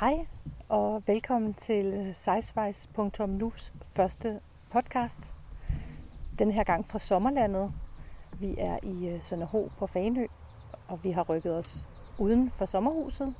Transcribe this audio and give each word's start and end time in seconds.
Hej 0.00 0.26
og 0.68 1.02
velkommen 1.06 1.54
til 1.54 2.14
Sizewise.nus 2.14 3.72
første 3.96 4.40
podcast. 4.70 5.32
Den 6.38 6.50
her 6.50 6.64
gang 6.64 6.88
fra 6.88 6.98
sommerlandet. 6.98 7.72
Vi 8.40 8.54
er 8.58 8.78
i 8.82 9.08
øh, 9.08 9.22
Sønderho 9.22 9.70
på 9.78 9.86
Fanø, 9.86 10.26
og 10.88 11.04
vi 11.04 11.10
har 11.10 11.22
rykket 11.22 11.54
os 11.54 11.88
uden 12.18 12.50
for 12.50 12.66
sommerhuset. 12.66 13.34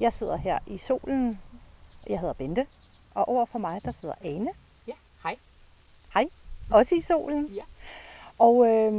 Jeg 0.00 0.12
sidder 0.12 0.36
her 0.36 0.58
i 0.66 0.78
solen. 0.78 1.40
Jeg 2.06 2.20
hedder 2.20 2.34
Bente, 2.34 2.66
og 3.14 3.28
over 3.28 3.44
for 3.44 3.58
mig 3.58 3.84
der 3.84 3.92
sidder 3.92 4.14
Ane. 4.24 4.50
Ja, 4.86 4.94
hej. 5.22 5.36
Hej, 6.14 6.26
også 6.70 6.94
i 6.94 7.00
solen. 7.00 7.46
Ja. 7.46 7.62
Og 8.38 8.66
øh, 8.66 8.92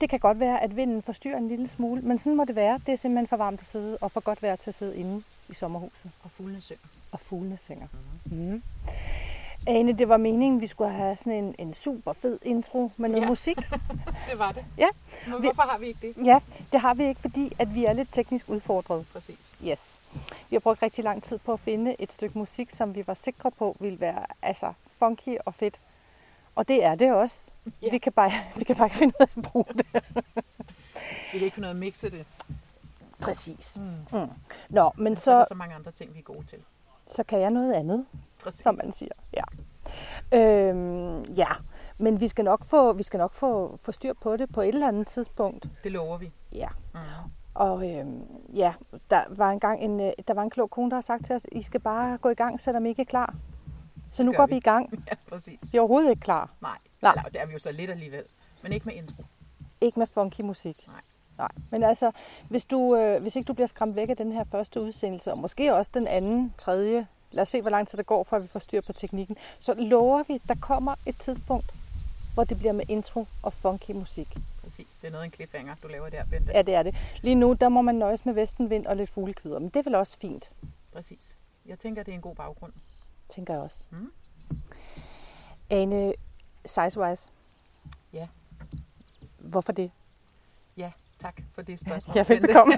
det 0.00 0.10
kan 0.10 0.18
godt 0.18 0.40
være, 0.40 0.62
at 0.62 0.76
vinden 0.76 1.02
forstyrrer 1.02 1.38
en 1.38 1.48
lille 1.48 1.68
smule, 1.68 2.02
men 2.02 2.18
sådan 2.18 2.36
må 2.36 2.44
det 2.44 2.56
være. 2.56 2.80
Det 2.86 2.92
er 2.92 2.96
simpelthen 2.96 3.26
for 3.26 3.36
varmt 3.36 3.60
at 3.60 3.66
sidde, 3.66 3.98
og 4.00 4.10
for 4.10 4.20
godt 4.20 4.42
vejr 4.42 4.56
til 4.56 4.70
at 4.70 4.74
sidde 4.74 4.96
inde 4.96 5.22
i 5.52 5.54
sommerhuset. 5.54 6.10
Og 6.22 6.30
fuglene 6.30 6.60
synger. 6.60 6.82
Og 7.12 7.20
fuglene 7.20 7.58
synger. 7.58 7.86
Mm. 8.24 8.62
Ane, 9.66 9.92
det 9.98 10.08
var 10.08 10.16
meningen, 10.16 10.60
vi 10.60 10.66
skulle 10.66 10.90
have 10.92 11.16
sådan 11.16 11.32
en, 11.32 11.54
en 11.58 11.74
super 11.74 12.12
fed 12.12 12.38
intro 12.42 12.90
med 12.96 13.08
noget 13.08 13.22
Ja. 13.24 13.28
musik. 13.28 13.56
Det 14.30 14.38
var 14.38 14.52
det. 14.52 14.64
Ja. 14.78 14.86
Men 15.26 15.42
Vi- 15.42 15.46
hvorfor 15.46 15.62
har 15.62 15.78
vi 15.78 15.86
ikke 15.86 16.12
det? 16.16 16.26
Ja, 16.26 16.40
det 16.72 16.80
har 16.80 16.94
vi 16.94 17.08
ikke, 17.08 17.20
fordi 17.20 17.52
at 17.58 17.74
vi 17.74 17.84
er 17.84 17.92
lidt 17.92 18.08
teknisk 18.12 18.48
udfordret. 18.48 19.06
Præcis. 19.12 19.58
Yes. 19.64 19.98
Vi 20.50 20.54
har 20.56 20.60
brugt 20.60 20.82
rigtig 20.82 21.04
lang 21.04 21.22
tid 21.22 21.38
på 21.38 21.52
at 21.52 21.60
finde 21.60 21.96
et 21.98 22.12
stykke 22.12 22.38
musik, 22.38 22.70
som 22.70 22.94
vi 22.94 23.06
var 23.06 23.16
sikre 23.24 23.50
på 23.50 23.76
ville 23.80 24.00
være 24.00 24.26
altså, 24.42 24.72
funky 24.98 25.36
og 25.46 25.54
fedt. 25.54 25.78
Og 26.54 26.68
det 26.68 26.84
er 26.84 26.94
det 26.94 27.12
også. 27.12 27.40
Ja. 27.82 27.90
Vi, 27.90 27.98
kan 27.98 28.12
bare, 28.12 28.32
vi 28.58 28.64
kan 28.64 28.76
bare 28.76 28.86
ikke 28.86 28.96
finde 28.96 29.14
ud 29.20 29.26
af 29.26 29.30
at 29.36 29.42
bruge 29.42 29.64
det. 29.68 29.86
Vi 31.32 31.38
kan 31.38 31.42
ikke 31.42 31.54
finde 31.54 31.60
noget 31.60 31.74
at 31.74 31.80
mixe 31.80 32.10
det. 32.10 32.26
Præcis. 33.22 33.76
Mm. 33.76 34.18
Mm. 34.18 34.28
Nå, 34.68 34.90
men 34.96 35.16
Så 35.16 35.30
er 35.32 35.36
der 35.36 35.44
så, 35.44 35.48
så 35.48 35.54
mange 35.54 35.74
andre 35.74 35.90
ting, 35.90 36.14
vi 36.14 36.18
er 36.18 36.22
gode 36.22 36.46
til. 36.46 36.58
så 37.06 37.22
kan 37.22 37.40
jeg 37.40 37.50
noget 37.50 37.72
andet. 37.72 38.06
Præcis. 38.42 38.60
som 38.62 38.74
man 38.84 38.92
siger. 38.92 39.12
Ja. 39.32 39.42
Øhm, 40.32 41.22
ja, 41.22 41.48
men 41.98 42.20
vi 42.20 42.28
skal 42.28 42.44
nok 42.44 42.64
få, 42.64 42.92
vi 42.92 43.02
skal 43.02 43.18
nok 43.18 43.34
få, 43.34 43.76
få 43.76 43.92
styr 43.92 44.12
på 44.20 44.36
det 44.36 44.52
på 44.52 44.60
et 44.60 44.68
eller 44.68 44.88
andet 44.88 45.06
tidspunkt. 45.06 45.66
Det 45.84 45.92
lover 45.92 46.18
vi. 46.18 46.32
Ja. 46.52 46.68
Mm. 46.94 47.00
Og 47.54 47.90
øhm, 47.90 48.22
ja, 48.54 48.74
der 49.10 49.22
var 49.30 49.50
engang 49.50 49.80
en, 49.80 50.00
øh, 50.00 50.12
der 50.28 50.34
var 50.34 50.42
en 50.42 50.50
klog 50.50 50.70
kone, 50.70 50.90
der 50.90 50.96
har 50.96 51.00
sagt 51.02 51.26
til 51.26 51.34
os, 51.34 51.46
I 51.52 51.62
skal 51.62 51.80
bare 51.80 52.18
gå 52.18 52.28
i 52.28 52.34
gang, 52.34 52.60
selvom 52.60 52.86
I 52.86 52.88
ikke 52.88 53.02
er 53.02 53.06
klar. 53.06 53.34
Så 54.12 54.22
nu 54.22 54.32
går 54.32 54.46
vi. 54.46 54.50
vi 54.52 54.56
i 54.56 54.60
gang. 54.60 54.92
Ja, 55.10 55.14
præcis. 55.28 55.72
Vi 55.72 55.78
er 55.78 55.80
overhovedet 55.80 56.10
ikke 56.10 56.20
klar. 56.20 56.50
Nej. 56.62 56.70
Nej. 57.02 57.12
Eller, 57.12 57.28
det 57.28 57.40
er 57.40 57.46
vi 57.46 57.52
jo 57.52 57.58
så 57.58 57.72
lidt 57.72 57.90
alligevel. 57.90 58.24
Men 58.62 58.72
ikke 58.72 58.86
med 58.86 58.94
intro. 58.94 59.22
Ikke 59.80 59.98
med 59.98 60.06
funky 60.06 60.40
musik. 60.40 60.84
Nej. 60.86 61.00
Nej. 61.42 61.50
Men 61.70 61.82
altså, 61.82 62.10
hvis, 62.48 62.64
du, 62.64 62.96
øh, 62.96 63.22
hvis 63.22 63.36
ikke 63.36 63.46
du 63.46 63.52
bliver 63.52 63.66
skræmt 63.66 63.96
væk 63.96 64.08
af 64.10 64.16
den 64.16 64.32
her 64.32 64.44
første 64.44 64.80
udsendelse, 64.80 65.32
og 65.32 65.38
måske 65.38 65.74
også 65.74 65.90
den 65.94 66.06
anden, 66.06 66.54
tredje, 66.58 67.06
lad 67.30 67.42
os 67.42 67.48
se, 67.48 67.60
hvor 67.60 67.70
lang 67.70 67.88
tid 67.88 67.98
det 67.98 68.06
går, 68.06 68.24
før 68.24 68.38
vi 68.38 68.46
får 68.48 68.60
styr 68.60 68.80
på 68.80 68.92
teknikken, 68.92 69.36
så 69.60 69.74
lover 69.74 70.22
vi, 70.28 70.34
at 70.34 70.40
der 70.48 70.54
kommer 70.60 70.94
et 71.06 71.16
tidspunkt, 71.20 71.74
hvor 72.34 72.44
det 72.44 72.58
bliver 72.58 72.72
med 72.72 72.84
intro 72.88 73.26
og 73.42 73.52
funky 73.52 73.90
musik. 73.90 74.28
Præcis. 74.62 74.98
Det 74.98 75.06
er 75.06 75.10
noget 75.10 75.22
af 75.22 75.26
en 75.26 75.32
cliffhanger, 75.32 75.74
du 75.82 75.88
laver 75.88 76.08
der, 76.08 76.24
Bente. 76.30 76.52
Ja, 76.52 76.62
det 76.62 76.74
er 76.74 76.82
det. 76.82 76.94
Lige 77.22 77.34
nu, 77.34 77.52
der 77.52 77.68
må 77.68 77.82
man 77.82 77.94
nøjes 77.94 78.26
med 78.26 78.34
vestenvind 78.34 78.86
og 78.86 78.96
lidt 78.96 79.10
fuglekvider, 79.10 79.58
men 79.58 79.68
det 79.68 79.76
er 79.76 79.82
vel 79.82 79.94
også 79.94 80.18
fint, 80.18 80.50
Præcis. 80.92 81.36
Jeg 81.66 81.78
tænker, 81.78 82.02
det 82.02 82.12
er 82.12 82.16
en 82.16 82.20
god 82.22 82.34
baggrund. 82.34 82.72
tænker 83.34 83.54
jeg 83.54 83.62
også. 83.62 83.82
Mm. 83.90 84.12
Ane, 85.70 86.12
Sizewise. 86.66 87.30
Ja. 88.12 88.28
Hvorfor 89.38 89.72
det? 89.72 89.90
Tak 91.22 91.42
for 91.54 91.62
det 91.62 91.80
spørgsmål. 91.80 92.16
Ja, 92.16 92.22
Bente. 92.22 92.42
velbekomme. 92.42 92.74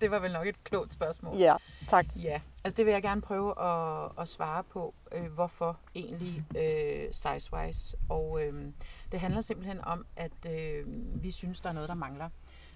det 0.00 0.10
var 0.10 0.18
vel 0.18 0.32
nok 0.32 0.46
et 0.46 0.64
klogt 0.64 0.92
spørgsmål. 0.92 1.36
ja, 1.36 1.56
tak. 1.88 2.06
Ja, 2.16 2.40
altså 2.64 2.76
det 2.76 2.86
vil 2.86 2.92
jeg 2.92 3.02
gerne 3.02 3.20
prøve 3.20 3.62
at, 3.62 4.10
at 4.18 4.28
svare 4.28 4.64
på, 4.64 4.94
øh, 5.12 5.32
hvorfor 5.32 5.78
egentlig 5.94 6.44
øh, 6.56 7.14
Sizewise. 7.14 7.96
Og 8.08 8.42
øh, 8.44 8.64
det 9.12 9.20
handler 9.20 9.40
simpelthen 9.40 9.84
om, 9.84 10.06
at 10.16 10.46
øh, 10.50 10.84
vi 11.22 11.30
synes, 11.30 11.60
der 11.60 11.68
er 11.68 11.72
noget, 11.72 11.88
der 11.88 11.94
mangler. 11.94 12.28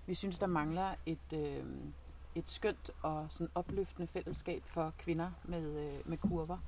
Vi 0.06 0.14
synes, 0.14 0.38
der 0.38 0.46
mangler 0.46 0.94
et, 1.06 1.32
øh, 1.34 1.64
et 2.34 2.50
skønt 2.50 2.90
og 3.02 3.26
sådan 3.30 3.48
opløftende 3.54 4.06
fællesskab 4.06 4.62
for 4.66 4.92
kvinder 4.98 5.30
med, 5.44 5.62
øh, 5.62 5.98
med 6.04 6.18
kurver. 6.18 6.58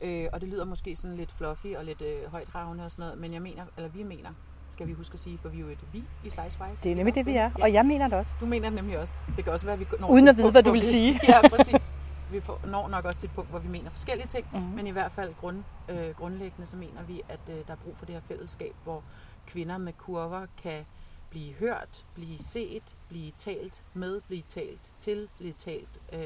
Øh, 0.00 0.26
og 0.32 0.40
det 0.40 0.48
lyder 0.48 0.64
måske 0.64 0.96
sådan 0.96 1.16
lidt 1.16 1.32
fluffy 1.32 1.76
og 1.76 1.84
lidt 1.84 2.02
øh, 2.02 2.30
højdragende 2.30 2.84
og 2.84 2.90
sådan 2.90 3.02
noget, 3.02 3.18
men 3.18 3.32
jeg 3.32 3.42
mener, 3.42 3.66
eller 3.76 3.88
vi 3.88 4.02
mener, 4.02 4.30
skal 4.68 4.86
vi 4.86 4.92
huske 4.92 5.14
at 5.14 5.18
sige, 5.20 5.38
for 5.38 5.48
vi 5.48 5.56
er 5.56 5.60
jo 5.60 5.68
et 5.68 5.78
vi 5.92 5.98
i 6.24 6.30
Sizewise. 6.30 6.84
Det 6.84 6.92
er 6.92 6.96
nemlig 6.96 7.14
det, 7.14 7.26
vi 7.26 7.32
er, 7.32 7.50
Ja. 7.58 7.62
og 7.62 7.72
jeg 7.72 7.86
mener 7.86 8.08
det 8.08 8.18
også. 8.18 8.32
Du 8.40 8.46
mener 8.46 8.68
det 8.70 8.74
nemlig 8.76 8.98
også. 8.98 9.20
Det 9.36 9.44
kan 9.44 9.52
også 9.52 9.66
være, 9.66 9.72
at 9.72 9.80
vi 9.80 9.86
når 10.00 10.08
Uden 10.08 10.28
at 10.28 10.36
vide, 10.36 10.44
punkt, 10.44 10.54
hvad 10.54 10.62
du 10.62 10.70
vil 10.70 10.80
vi- 10.80 10.86
sige. 10.86 11.20
Ja, 11.28 11.48
præcis. 11.48 11.92
Vi 12.32 12.40
får, 12.40 12.60
når 12.66 12.88
nok 12.88 13.04
også 13.04 13.20
til 13.20 13.26
et 13.26 13.34
punkt, 13.34 13.50
hvor 13.50 13.58
vi 13.58 13.68
mener 13.68 13.90
forskellige 13.90 14.26
ting, 14.26 14.46
Mhm. 14.52 14.60
mm-hmm. 14.60 14.76
men 14.76 14.86
i 14.86 14.90
hvert 14.90 15.12
fald 15.12 15.34
grund, 15.34 15.62
øh, 15.88 16.10
grundlæggende 16.14 16.66
så 16.66 16.76
mener 16.76 17.02
vi, 17.02 17.22
at 17.28 17.40
øh, 17.48 17.54
der 17.66 17.72
er 17.72 17.76
brug 17.76 17.96
for 17.96 18.06
det 18.06 18.14
her 18.14 18.22
fællesskab, 18.28 18.74
hvor 18.84 19.02
kvinder 19.46 19.78
med 19.78 19.92
kurver 19.92 20.46
kan 20.62 20.84
blive 21.30 21.54
hørt, 21.54 22.04
blive 22.14 22.38
set, 22.38 22.94
blive 23.08 23.32
talt 23.38 23.82
med, 23.94 24.20
blive 24.20 24.42
talt 24.42 24.80
til, 24.98 25.28
blive 25.38 25.52
talt 25.52 25.88
øh, 26.12 26.20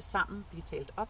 sammen, 0.00 0.44
blive 0.50 0.62
talt 0.62 0.92
op. 0.96 1.08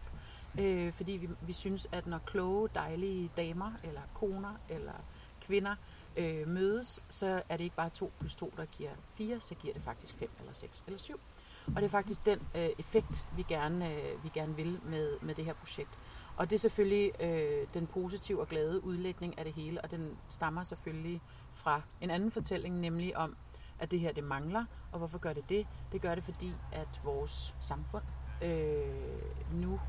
Øh, 0.59 0.93
fordi 0.93 1.11
vi, 1.11 1.29
vi 1.41 1.53
synes, 1.53 1.87
at 1.91 2.07
når 2.07 2.19
kloge, 2.25 2.69
dejlige 2.75 3.29
damer, 3.37 3.71
eller 3.83 4.01
koner, 4.13 4.53
eller 4.69 4.93
kvinder 5.41 5.75
øh, 6.17 6.47
mødes, 6.47 7.03
så 7.09 7.41
er 7.49 7.57
det 7.57 7.63
ikke 7.63 7.75
bare 7.75 7.89
2 7.89 8.11
plus 8.19 8.35
2, 8.35 8.53
der 8.57 8.65
giver 8.65 8.91
4, 9.13 9.41
så 9.41 9.55
giver 9.55 9.73
det 9.73 9.83
faktisk 9.83 10.15
5 10.15 10.29
eller 10.39 10.53
6 10.53 10.83
eller 10.87 10.97
7. 10.97 11.19
Og 11.67 11.75
det 11.75 11.83
er 11.83 11.89
faktisk 11.89 12.25
den 12.25 12.39
øh, 12.55 12.69
effekt, 12.79 13.25
vi 13.35 13.45
gerne, 13.47 13.93
øh, 13.93 14.23
vi 14.23 14.29
gerne 14.33 14.55
vil 14.55 14.79
med, 14.85 15.17
med 15.21 15.35
det 15.35 15.45
her 15.45 15.53
projekt. 15.53 15.99
Og 16.37 16.49
det 16.49 16.55
er 16.55 16.59
selvfølgelig 16.59 17.11
øh, 17.21 17.67
den 17.73 17.87
positive 17.87 18.41
og 18.41 18.47
glade 18.47 18.83
udlægning 18.83 19.37
af 19.37 19.45
det 19.45 19.53
hele, 19.53 19.81
og 19.81 19.91
den 19.91 20.17
stammer 20.29 20.63
selvfølgelig 20.63 21.21
fra 21.53 21.81
en 22.01 22.09
anden 22.09 22.31
fortælling, 22.31 22.79
nemlig 22.79 23.17
om, 23.17 23.35
at 23.79 23.91
det 23.91 23.99
her 23.99 24.11
det 24.11 24.23
mangler. 24.23 24.65
Og 24.91 24.97
hvorfor 24.97 25.17
gør 25.17 25.33
det 25.33 25.49
det? 25.49 25.67
Det 25.91 26.01
gør 26.01 26.15
det, 26.15 26.23
fordi 26.23 26.51
at 26.71 27.01
vores 27.03 27.55
samfund 27.59 28.03
øh, 28.41 29.53
nu, 29.53 29.79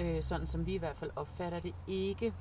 øh, 0.00 0.22
sådan 0.22 0.46
som 0.46 0.66
vi 0.66 0.74
i 0.74 0.78
hvert 0.78 0.96
fald 0.96 1.10
opfatter 1.16 1.60
det, 1.60 1.74
ikke 1.86 2.34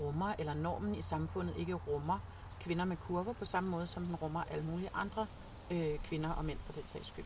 rummer, 0.00 0.32
eller 0.38 0.54
normen 0.54 0.94
i 0.94 1.02
samfundet 1.02 1.54
ikke 1.56 1.74
rummer 1.74 2.18
kvinder 2.60 2.84
med 2.84 2.96
kurver 2.96 3.32
på 3.32 3.44
samme 3.44 3.70
måde, 3.70 3.86
som 3.86 4.04
den 4.06 4.14
rummer 4.16 4.42
alle 4.50 4.64
mulige 4.64 4.90
andre 4.94 5.26
øh, 5.70 5.98
kvinder 6.04 6.30
og 6.30 6.44
mænd 6.44 6.58
for 6.66 6.72
den 6.72 6.82
sags 6.86 7.06
skyld. 7.08 7.24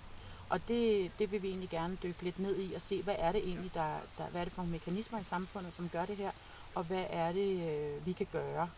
Og 0.48 0.68
det, 0.68 1.10
det 1.18 1.32
vil 1.32 1.42
vi 1.42 1.48
egentlig 1.48 1.68
gerne 1.70 1.98
dykke 2.02 2.22
lidt 2.22 2.38
ned 2.38 2.56
i 2.58 2.74
og 2.74 2.80
se, 2.80 3.02
hvad 3.02 3.14
er 3.18 3.32
det 3.32 3.48
egentlig, 3.48 3.74
der, 3.74 3.96
der, 4.18 4.24
hvad 4.24 4.40
er 4.40 4.44
det 4.44 4.52
for 4.52 4.62
nogle 4.62 4.72
mekanismer 4.72 5.18
i 5.18 5.24
samfundet, 5.24 5.72
som 5.74 5.88
gør 5.88 6.04
det 6.06 6.16
her, 6.16 6.30
og 6.74 6.84
hvad 6.84 7.04
er 7.10 7.32
det, 7.32 7.68
øh, 7.70 8.06
vi 8.06 8.12
kan 8.12 8.26
gøre 8.32 8.68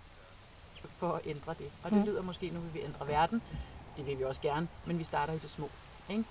for 0.96 1.12
at 1.12 1.20
ændre 1.24 1.54
det. 1.54 1.70
Og 1.82 1.90
det 1.90 1.98
Mm. 1.98 2.04
lyder 2.04 2.22
måske, 2.22 2.50
nu 2.50 2.60
vil 2.60 2.74
vi 2.74 2.80
ændre 2.80 3.06
verden. 3.08 3.42
Det 3.96 4.06
vil 4.06 4.18
vi 4.18 4.24
også 4.24 4.40
gerne, 4.40 4.68
men 4.86 4.98
vi 4.98 5.04
starter 5.04 5.32
i 5.32 5.38
det 5.38 5.50
små. 5.50 5.70
Ikke? 6.08 6.24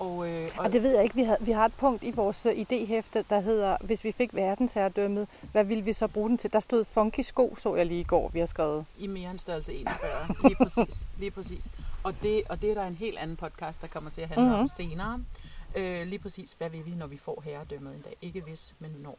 Og, 0.00 0.28
øh, 0.28 0.48
Og 0.58 0.72
det 0.72 0.82
ved 0.82 0.94
jeg 0.94 1.02
ikke. 1.02 1.14
Vi 1.14 1.22
har, 1.22 1.36
vi 1.40 1.50
har 1.50 1.64
et 1.64 1.74
punkt 1.74 2.02
i 2.02 2.10
vores 2.10 2.46
øh, 2.46 2.52
idéhæfte, 2.52 3.22
der 3.30 3.40
hedder, 3.40 3.76
hvis 3.80 4.04
vi 4.04 4.12
fik 4.12 4.34
verdensherredømmet, 4.34 5.28
hvad 5.52 5.64
ville 5.64 5.84
vi 5.84 5.92
så 5.92 6.06
bruge 6.08 6.28
den 6.28 6.38
til? 6.38 6.52
Der 6.52 6.60
stod 6.60 6.84
funky 6.84 7.20
sko, 7.20 7.54
så 7.58 7.74
jeg 7.76 7.86
lige 7.86 8.00
i 8.00 8.04
går, 8.04 8.28
vi 8.28 8.38
har 8.38 8.46
skrevet. 8.46 8.84
i 8.98 9.06
mere 9.06 9.30
end 9.30 9.38
størrelse 9.38 9.72
41. 9.74 10.10
Lige 10.44 10.56
præcis. 10.56 11.06
Lige 11.18 11.30
præcis. 11.30 11.70
Og, 12.02 12.14
det, 12.22 12.42
og 12.48 12.62
det 12.62 12.70
er 12.70 12.74
der 12.74 12.86
en 12.86 12.94
helt 12.94 13.18
anden 13.18 13.36
podcast, 13.36 13.82
der 13.82 13.86
kommer 13.88 14.10
til 14.10 14.20
at 14.20 14.28
handle 14.28 14.44
mm-hmm. 14.44 14.54
Mhm. 14.54 14.60
om 14.60 14.66
senere. 14.66 15.24
Øh, 15.76 16.06
lige 16.06 16.18
præcis, 16.18 16.52
hvad 16.58 16.70
vil 16.70 16.86
vi, 16.86 16.90
når 16.90 17.06
vi 17.06 17.16
får 17.16 17.42
herredømmet 17.44 17.94
en 17.94 18.00
dag? 18.00 18.16
Ikke 18.22 18.40
hvis, 18.40 18.74
men 18.78 18.90
når. 19.02 19.18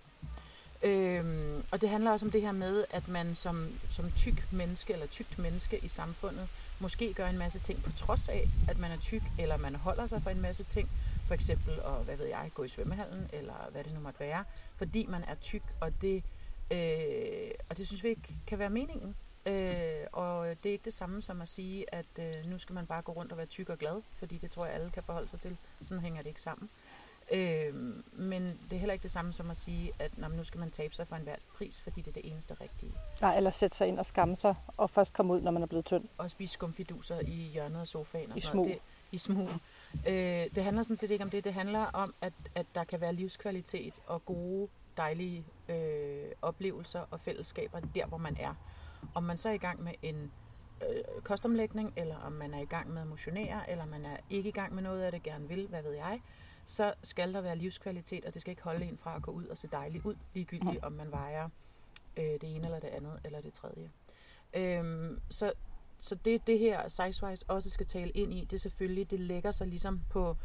Øhm, 0.84 1.64
og 1.72 1.82
det 1.82 1.90
handler 1.90 2.12
også 2.12 2.26
om 2.26 2.32
det 2.32 2.42
her 2.42 2.52
med, 2.52 2.86
at 2.90 3.08
man 3.08 3.36
som, 3.36 3.80
som 3.90 4.12
tyk 4.12 4.52
menneske, 4.52 4.94
eller 4.94 5.08
tykt 5.08 5.40
menneske 5.40 5.80
i 5.84 5.88
samfundet, 5.88 6.48
måske 6.80 7.14
gør 7.14 7.28
en 7.28 7.38
masse 7.38 7.60
ting 7.60 7.84
på 7.84 7.92
trods 7.92 8.30
af, 8.30 8.50
at 8.70 8.78
man 8.78 8.92
er 8.92 8.98
tyk, 8.98 9.22
eller 9.40 9.58
man 9.58 9.76
holder 9.76 10.08
sig 10.08 10.24
for 10.24 10.30
en 10.30 10.42
masse 10.42 10.64
ting. 10.64 10.90
For 11.28 11.34
eksempel 11.34 11.74
at, 11.74 12.06
hvad 12.06 12.18
ved 12.18 12.26
jeg, 12.26 12.52
gå 12.54 12.64
i 12.64 12.68
svømmehallen, 12.68 13.30
eller 13.34 13.70
hvad 13.72 13.84
det 13.84 13.94
nu 13.94 14.00
måtte 14.00 14.20
være, 14.20 14.44
fordi 14.76 15.06
man 15.06 15.24
er 15.24 15.36
tyk, 15.36 15.64
og 15.80 16.02
det, 16.02 16.24
øh, 16.72 17.52
og 17.70 17.78
det 17.78 17.88
synes 17.88 18.04
vi 18.04 18.10
ikke 18.10 18.36
kan 18.48 18.60
være 18.60 18.70
meningen. 18.70 19.16
Øh, 19.46 20.08
og 20.12 20.48
det 20.48 20.70
er 20.70 20.74
ikke 20.74 20.86
det 20.86 20.94
samme 20.94 21.22
som 21.22 21.42
at 21.42 21.48
sige, 21.48 21.96
at 21.96 22.06
øh, 22.20 22.46
nu 22.46 22.58
skal 22.58 22.74
man 22.74 22.86
bare 22.86 23.02
gå 23.02 23.12
rundt 23.12 23.32
og 23.32 23.38
være 23.38 23.48
tyk 23.48 23.70
og 23.70 23.78
glad, 23.78 24.02
fordi 24.20 24.38
det 24.38 24.52
tror 24.52 24.66
jeg 24.66 24.76
alle 24.76 24.92
kan 24.92 25.04
forholde 25.04 25.28
sig 25.28 25.40
til. 25.40 25.58
Sådan 25.82 26.02
hænger 26.02 26.22
det 26.22 26.30
ikke 26.30 26.42
sammen. 26.42 26.70
Øh, 27.32 27.74
men 28.14 28.44
det 28.44 28.74
er 28.74 28.78
heller 28.78 28.94
ikke 28.94 29.04
det 29.04 29.12
samme 29.12 29.34
som 29.34 29.50
at 29.50 29.58
sige, 29.58 29.92
at 30.00 30.18
nå, 30.18 30.28
nu 30.28 30.44
skal 30.44 30.60
man 30.60 30.72
tabe 30.72 30.96
sig 30.96 31.08
for 31.08 31.16
enhver 31.16 31.36
pris, 31.58 31.82
fordi 31.82 32.02
det 32.02 32.08
er 32.08 32.22
det 32.22 32.32
eneste 32.32 32.54
rigtige. 32.54 32.94
Nej, 33.22 33.38
eller 33.38 33.50
sætte 33.50 33.78
sig 33.78 33.88
ind 33.88 34.00
og 34.00 34.06
skamme 34.06 34.36
sig, 34.36 34.56
og 34.78 34.90
først 34.90 35.14
komme 35.14 35.34
ud, 35.34 35.42
når 35.42 35.52
man 35.52 35.64
er 35.64 35.68
blevet 35.68 35.86
tynd. 35.86 36.04
Og 36.18 36.32
spise 36.32 36.54
skumfiduser 36.54 37.20
i 37.20 37.50
hjørnet 37.54 37.80
af 37.80 37.88
sofaen. 37.88 38.32
Og 38.32 38.38
I 38.38 38.40
sådan 38.40 38.58
noget. 38.58 38.74
Det, 38.74 38.82
I 39.12 39.18
smug. 39.18 39.50
Øh, 40.08 40.14
det 40.56 40.64
handler 40.64 40.84
sådan 40.84 40.98
set 40.98 41.12
ikke 41.12 41.24
om 41.24 41.30
det. 41.30 41.44
Det 41.44 41.54
handler 41.54 41.80
om, 41.80 42.14
at, 42.22 42.34
at 42.56 42.66
der 42.76 42.84
kan 42.84 43.02
være 43.02 43.14
livskvalitet 43.14 44.00
og 44.08 44.26
gode, 44.26 44.68
dejlige 44.98 45.46
øh, 45.70 46.32
oplevelser 46.42 47.02
og 47.12 47.20
fællesskaber 47.20 47.80
der, 47.80 48.06
hvor 48.06 48.18
man 48.18 48.38
er. 48.40 48.54
Om 49.14 49.24
man 49.24 49.38
så 49.38 49.50
er 49.50 49.54
i 49.54 49.58
gang 49.58 49.84
med 49.84 49.92
en 50.02 50.32
øh, 50.82 51.22
kostomlægning, 51.24 51.94
eller 51.96 52.16
om 52.16 52.32
man 52.32 52.54
er 52.54 52.60
i 52.60 52.66
gang 52.66 52.94
med 52.94 53.02
at 53.02 53.08
motionere, 53.08 53.70
eller 53.72 53.86
man 53.86 54.06
er 54.06 54.18
ikke 54.30 54.50
i 54.50 54.52
gang 54.52 54.74
med 54.76 54.84
noget 54.84 55.02
af 55.02 55.12
det, 55.12 55.24
gerne 55.24 55.48
vil, 55.48 55.68
hvad 55.68 55.82
ved 55.82 55.94
jeg, 55.94 56.22
så 56.66 56.94
skal 57.04 57.34
der 57.34 57.42
være 57.42 57.56
livskvalitet, 57.56 58.26
og 58.26 58.34
det 58.34 58.42
skal 58.42 58.52
ikke 58.52 58.64
holde 58.64 58.86
en 58.86 58.98
fra 58.98 59.16
at 59.16 59.22
gå 59.22 59.32
ud 59.32 59.46
og 59.46 59.58
se 59.58 59.68
dejligt 59.72 60.06
ud, 60.06 60.16
ligegyldigt 60.34 60.84
om 60.84 60.92
man 60.92 61.12
vejer 61.12 61.50
øh, 62.18 62.24
det 62.24 62.56
ene 62.56 62.66
eller 62.66 62.80
det 62.80 62.88
andet 62.88 63.20
eller 63.24 63.42
det 63.42 63.54
tredje. 63.54 63.92
Øhm, 64.54 65.22
så 65.30 65.54
så 66.02 66.16
det, 66.16 66.48
det 66.48 66.60
her 66.60 66.90
Sizewise 66.90 67.46
også 67.48 67.70
skal 67.70 67.86
tale 67.86 68.12
ind 68.12 68.34
i, 68.34 68.42
det 68.42 68.54
er 68.54 68.60
selvfølgelig, 68.60 69.12
det 69.12 69.20
lægger 69.20 69.52
sig 69.52 69.68
ligesom 69.68 70.02
på, 70.10 70.38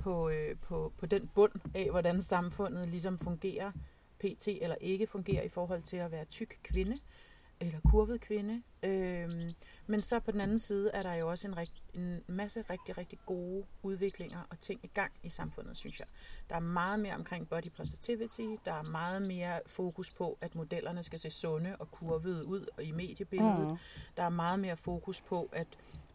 på, 0.00 0.28
øh, 0.28 0.56
på, 0.62 0.92
på 0.98 1.06
den 1.06 1.30
bund 1.34 1.52
af, 1.74 1.90
hvordan 1.90 2.22
samfundet 2.22 2.88
ligesom 2.88 3.18
fungerer, 3.18 3.72
pt. 4.18 4.48
eller 4.48 4.76
ikke 4.80 5.06
fungerer 5.06 5.42
i 5.42 5.48
forhold 5.48 5.82
til 5.82 5.96
at 5.96 6.12
være 6.12 6.24
tyk 6.24 6.58
kvinde 6.62 6.98
eller 7.60 7.80
kurvet 7.90 8.20
kvinde. 8.20 8.62
Øhm, 8.82 9.50
men 9.86 10.02
så 10.02 10.20
på 10.20 10.30
den 10.30 10.40
anden 10.40 10.58
side 10.58 10.90
er 10.94 11.02
der 11.02 11.14
jo 11.14 11.30
også 11.30 11.48
en, 11.48 11.56
rigt, 11.56 11.82
en 11.94 12.20
masse 12.26 12.62
rigtig, 12.70 12.98
rigtig 12.98 13.18
gode 13.26 13.64
udviklinger 13.82 14.42
og 14.50 14.60
ting 14.60 14.80
i 14.82 14.90
gang 14.94 15.12
i 15.22 15.30
samfundet, 15.30 15.76
synes 15.76 15.98
jeg. 16.00 16.06
Der 16.50 16.56
er 16.56 16.60
meget 16.60 17.00
mere 17.00 17.14
omkring 17.14 17.48
body 17.48 17.70
positivity, 17.76 18.46
der 18.64 18.72
er 18.72 18.82
meget 18.82 19.22
mere 19.22 19.60
fokus 19.66 20.10
på, 20.10 20.38
at 20.40 20.54
modellerne 20.54 21.02
skal 21.02 21.18
se 21.18 21.30
sunde 21.30 21.76
og 21.76 21.90
kurvede 21.90 22.46
ud 22.46 22.66
og 22.76 22.84
i 22.84 22.90
mediebilledet. 22.90 23.68
Mm. 23.68 23.76
Der 24.16 24.22
er 24.22 24.28
meget 24.28 24.60
mere 24.60 24.76
fokus 24.76 25.20
på, 25.20 25.48
at 25.52 25.66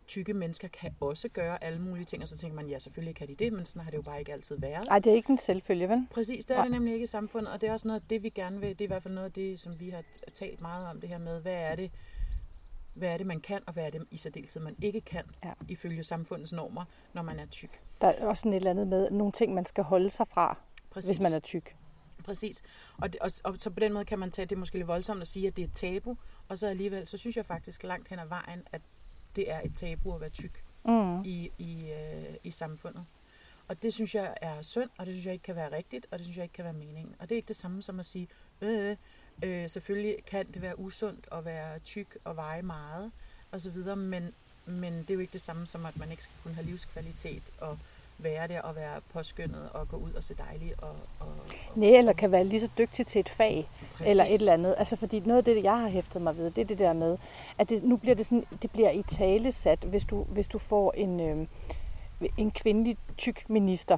tykke 0.07 0.33
mennesker 0.33 0.67
kan 0.67 0.95
også 0.99 1.29
gøre 1.29 1.63
alle 1.63 1.81
mulige 1.81 2.05
ting, 2.05 2.21
og 2.21 2.27
så 2.27 2.37
tænker 2.37 2.55
man, 2.55 2.67
ja, 2.67 2.79
selvfølgelig 2.79 3.15
kan 3.15 3.27
de 3.27 3.35
det, 3.35 3.53
men 3.53 3.65
sådan 3.65 3.81
har 3.81 3.91
det 3.91 3.97
jo 3.97 4.01
bare 4.01 4.19
ikke 4.19 4.33
altid 4.33 4.59
været. 4.59 4.87
Nej, 4.87 4.99
det 4.99 5.11
er 5.11 5.15
ikke 5.15 5.29
en 5.29 5.37
selvfølge, 5.37 5.89
vel? 5.89 6.07
Præcis, 6.13 6.45
det 6.45 6.57
er 6.57 6.61
det 6.61 6.71
nemlig 6.71 6.93
ikke 6.93 7.03
i 7.03 7.07
samfundet, 7.07 7.53
og 7.53 7.61
det 7.61 7.69
er 7.69 7.73
også 7.73 7.87
noget 7.87 8.01
af 8.01 8.07
det, 8.09 8.23
vi 8.23 8.29
gerne 8.29 8.59
vil, 8.59 8.69
det 8.69 8.81
er 8.81 8.85
i 8.85 8.87
hvert 8.87 9.03
fald 9.03 9.13
noget 9.13 9.25
af 9.25 9.33
det, 9.33 9.59
som 9.59 9.79
vi 9.79 9.89
har 9.89 10.03
talt 10.33 10.61
meget 10.61 10.87
om, 10.87 11.01
det 11.01 11.09
her 11.09 11.17
med, 11.17 11.41
hvad 11.41 11.53
er 11.53 11.75
det, 11.75 11.91
hvad 12.93 13.09
er 13.09 13.17
det, 13.17 13.27
man 13.27 13.39
kan, 13.39 13.59
og 13.67 13.73
hvad 13.73 13.85
er 13.85 13.89
det 13.89 14.03
i 14.11 14.17
særdeleshed, 14.17 14.61
man 14.61 14.75
ikke 14.81 15.01
kan, 15.01 15.23
ja. 15.43 15.51
ifølge 15.67 16.03
samfundets 16.03 16.53
normer, 16.53 16.85
når 17.13 17.21
man 17.21 17.39
er 17.39 17.45
tyk. 17.45 17.81
Der 18.01 18.07
er 18.07 18.27
også 18.27 18.49
et 18.49 18.55
eller 18.55 18.69
andet 18.69 18.87
med 18.87 19.11
nogle 19.11 19.31
ting, 19.31 19.53
man 19.53 19.65
skal 19.65 19.83
holde 19.83 20.09
sig 20.09 20.27
fra, 20.27 20.57
Præcis. 20.89 21.09
hvis 21.09 21.23
man 21.23 21.33
er 21.33 21.39
tyk. 21.39 21.75
Præcis. 22.23 22.61
Og, 22.97 23.13
det, 23.13 23.21
og, 23.21 23.31
og 23.43 23.55
så 23.59 23.69
på 23.69 23.79
den 23.79 23.93
måde 23.93 24.05
kan 24.05 24.19
man 24.19 24.31
tage, 24.31 24.45
det 24.45 24.55
er 24.55 24.59
måske 24.59 24.75
lidt 24.75 24.87
voldsomt 24.87 25.21
at 25.21 25.27
sige, 25.27 25.47
at 25.47 25.57
det 25.57 25.63
er 25.63 25.69
tabu, 25.73 26.17
og 26.47 26.57
så 26.57 26.67
alligevel, 26.67 27.07
så 27.07 27.17
synes 27.17 27.37
jeg 27.37 27.45
faktisk 27.45 27.83
langt 27.83 28.07
hen 28.07 28.19
ad 28.19 28.27
vejen, 28.27 28.63
at 28.71 28.81
det 29.35 29.51
er 29.51 29.61
et 29.61 29.75
tabu 29.75 30.15
at 30.15 30.21
være 30.21 30.29
tyk 30.29 30.63
mm. 30.85 31.23
i, 31.23 31.51
i, 31.57 31.91
øh, 31.91 32.35
i 32.43 32.51
samfundet. 32.51 33.05
Og 33.67 33.83
det 33.83 33.93
synes 33.93 34.15
jeg 34.15 34.33
er 34.41 34.61
synd, 34.61 34.89
og 34.97 35.05
det 35.05 35.13
synes 35.13 35.25
jeg 35.25 35.33
ikke 35.33 35.43
kan 35.43 35.55
være 35.55 35.71
rigtigt, 35.71 36.05
og 36.11 36.17
det 36.17 36.25
synes 36.25 36.37
jeg 36.37 36.43
ikke 36.43 36.53
kan 36.53 36.65
være 36.65 36.73
meningen. 36.73 37.15
Og 37.19 37.29
det 37.29 37.35
er 37.35 37.37
ikke 37.37 37.47
det 37.47 37.55
samme 37.55 37.81
som 37.81 37.99
at 37.99 38.05
sige, 38.05 38.27
øh, 38.61 38.97
øh, 39.43 39.69
selvfølgelig 39.69 40.25
kan 40.25 40.45
det 40.53 40.61
være 40.61 40.79
usundt 40.79 41.27
at 41.31 41.45
være 41.45 41.79
tyk 41.79 42.17
og 42.23 42.35
veje 42.35 42.61
meget, 42.61 43.11
og 43.51 43.61
så 43.61 43.69
videre, 43.69 43.95
men, 43.95 44.33
men 44.65 44.93
det 44.93 45.09
er 45.09 45.13
jo 45.13 45.19
ikke 45.19 45.33
det 45.33 45.41
samme 45.41 45.67
som, 45.67 45.85
at 45.85 45.97
man 45.97 46.11
ikke 46.11 46.23
skal 46.23 46.35
kunne 46.43 46.53
have 46.53 46.65
livskvalitet 46.65 47.43
og 47.57 47.79
være 48.17 48.47
der 48.47 48.61
og 48.61 48.75
være 48.75 49.01
påskyndet 49.13 49.69
og 49.73 49.87
gå 49.87 49.97
ud 49.97 50.13
og 50.13 50.23
se 50.23 50.33
dejlig. 50.49 50.73
Og, 50.77 50.89
og, 51.19 51.27
og, 51.27 51.77
Nej, 51.77 51.89
eller 51.89 52.13
kan 52.13 52.31
være 52.31 52.43
lige 52.43 52.59
så 52.59 52.69
dygtig 52.77 53.07
til 53.07 53.19
et 53.19 53.29
fag, 53.29 53.69
Præcis. 53.91 54.11
eller 54.11 54.25
et 54.25 54.39
eller 54.39 54.53
andet. 54.53 54.75
Altså, 54.77 54.95
fordi 54.95 55.19
noget 55.19 55.37
af 55.37 55.43
det, 55.55 55.63
jeg 55.63 55.79
har 55.79 55.89
hæftet 55.89 56.21
mig 56.21 56.37
ved, 56.37 56.51
det 56.51 56.61
er 56.61 56.65
det 56.65 56.79
der 56.79 56.93
med, 56.93 57.17
at 57.57 57.69
det, 57.69 57.83
nu 57.83 57.97
bliver 57.97 58.15
det 58.15 58.25
sådan, 58.25 58.45
det 58.61 58.71
bliver 58.71 58.91
i 58.91 59.03
tale 59.03 59.51
sat, 59.51 59.79
hvis 59.79 60.05
du, 60.05 60.23
hvis 60.23 60.47
du 60.47 60.57
får 60.57 60.91
en, 60.91 61.19
øh, 61.19 61.47
en 62.37 62.51
kvindelig 62.51 62.97
tyk 63.17 63.49
minister. 63.49 63.97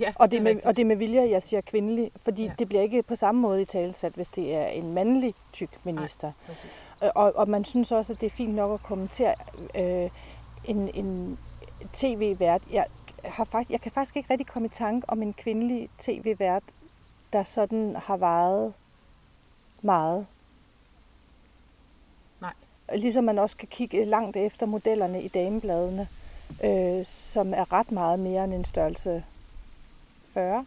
Ja, 0.00 0.12
og, 0.16 0.30
det 0.30 0.32
det 0.32 0.42
med, 0.42 0.66
og 0.66 0.76
det 0.76 0.82
er 0.82 0.86
med 0.86 0.96
vilje, 0.96 1.30
jeg 1.30 1.42
siger 1.42 1.60
kvindelig, 1.60 2.10
fordi 2.16 2.44
ja. 2.44 2.52
det 2.58 2.68
bliver 2.68 2.82
ikke 2.82 3.02
på 3.02 3.14
samme 3.14 3.40
måde 3.40 3.62
i 3.62 3.64
talesat, 3.64 4.12
hvis 4.12 4.28
det 4.28 4.54
er 4.54 4.66
en 4.66 4.92
mandlig 4.92 5.34
tyk 5.52 5.70
minister. 5.84 6.32
Nej, 7.00 7.10
og, 7.14 7.36
og 7.36 7.48
man 7.48 7.64
synes 7.64 7.92
også, 7.92 8.12
at 8.12 8.20
det 8.20 8.26
er 8.26 8.30
fint 8.30 8.54
nok 8.54 8.80
at 8.80 8.82
kommentere 8.82 9.34
øh, 9.74 10.10
en, 10.64 10.90
en 10.94 11.38
tv-vært. 11.92 12.62
Jeg, 12.72 12.86
har 13.24 13.44
faktisk, 13.44 13.70
jeg 13.70 13.80
kan 13.80 13.92
faktisk 13.92 14.16
ikke 14.16 14.30
rigtig 14.30 14.46
komme 14.46 14.66
i 14.66 14.74
tanke 14.74 15.10
om 15.10 15.22
en 15.22 15.32
kvindelig 15.32 15.88
tv-vært, 15.98 16.62
der 17.32 17.44
sådan 17.44 17.96
har 17.96 18.16
varet 18.16 18.74
meget. 19.82 20.26
Nej. 22.40 22.52
Ligesom 22.94 23.24
man 23.24 23.38
også 23.38 23.56
kan 23.56 23.68
kigge 23.68 24.04
langt 24.04 24.36
efter 24.36 24.66
modellerne 24.66 25.22
i 25.22 25.28
damebladene, 25.28 26.08
øh, 26.64 27.06
som 27.06 27.54
er 27.54 27.72
ret 27.72 27.92
meget 27.92 28.18
mere 28.18 28.44
end 28.44 28.54
en 28.54 28.64
størrelse 28.64 29.24
40. 30.34 30.66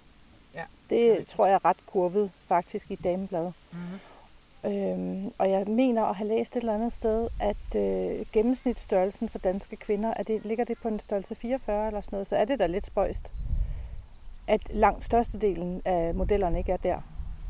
Ja, 0.54 0.64
det, 0.90 1.18
det 1.18 1.28
tror 1.28 1.46
jeg 1.46 1.54
er 1.54 1.66
ret 1.66 1.86
kurvet 1.88 2.32
faktisk 2.48 2.92
i 2.92 2.96
damebladet. 2.96 3.54
Mm-hmm. 3.72 4.00
Øhm, 4.66 5.34
og 5.38 5.50
jeg 5.50 5.68
mener 5.68 6.04
at 6.04 6.16
have 6.16 6.28
læst 6.28 6.56
et 6.56 6.60
eller 6.60 6.74
andet 6.74 6.94
sted, 6.94 7.28
at 7.40 7.76
øh, 7.76 8.26
gennemsnitsstørrelsen 8.32 9.30
for 9.30 9.40
danske 9.40 9.76
kvinder, 9.76 10.14
at 10.14 10.28
det, 10.28 10.46
ligger 10.46 10.66
det 10.66 10.78
på 10.82 10.88
en 10.88 11.00
størrelse 11.00 11.36
44 11.36 11.88
eller 11.88 12.02
sådan 12.02 12.16
noget, 12.16 12.28
så 12.28 12.36
er 12.36 12.46
det 12.46 12.60
da 12.60 12.68
lidt 12.68 12.86
spøjst, 12.86 13.32
at 14.48 14.74
langt 14.74 15.04
størstedelen 15.04 15.82
af 15.86 16.16
modellerne 16.16 16.58
ikke 16.58 16.72
er 16.72 16.78
der. 16.78 17.02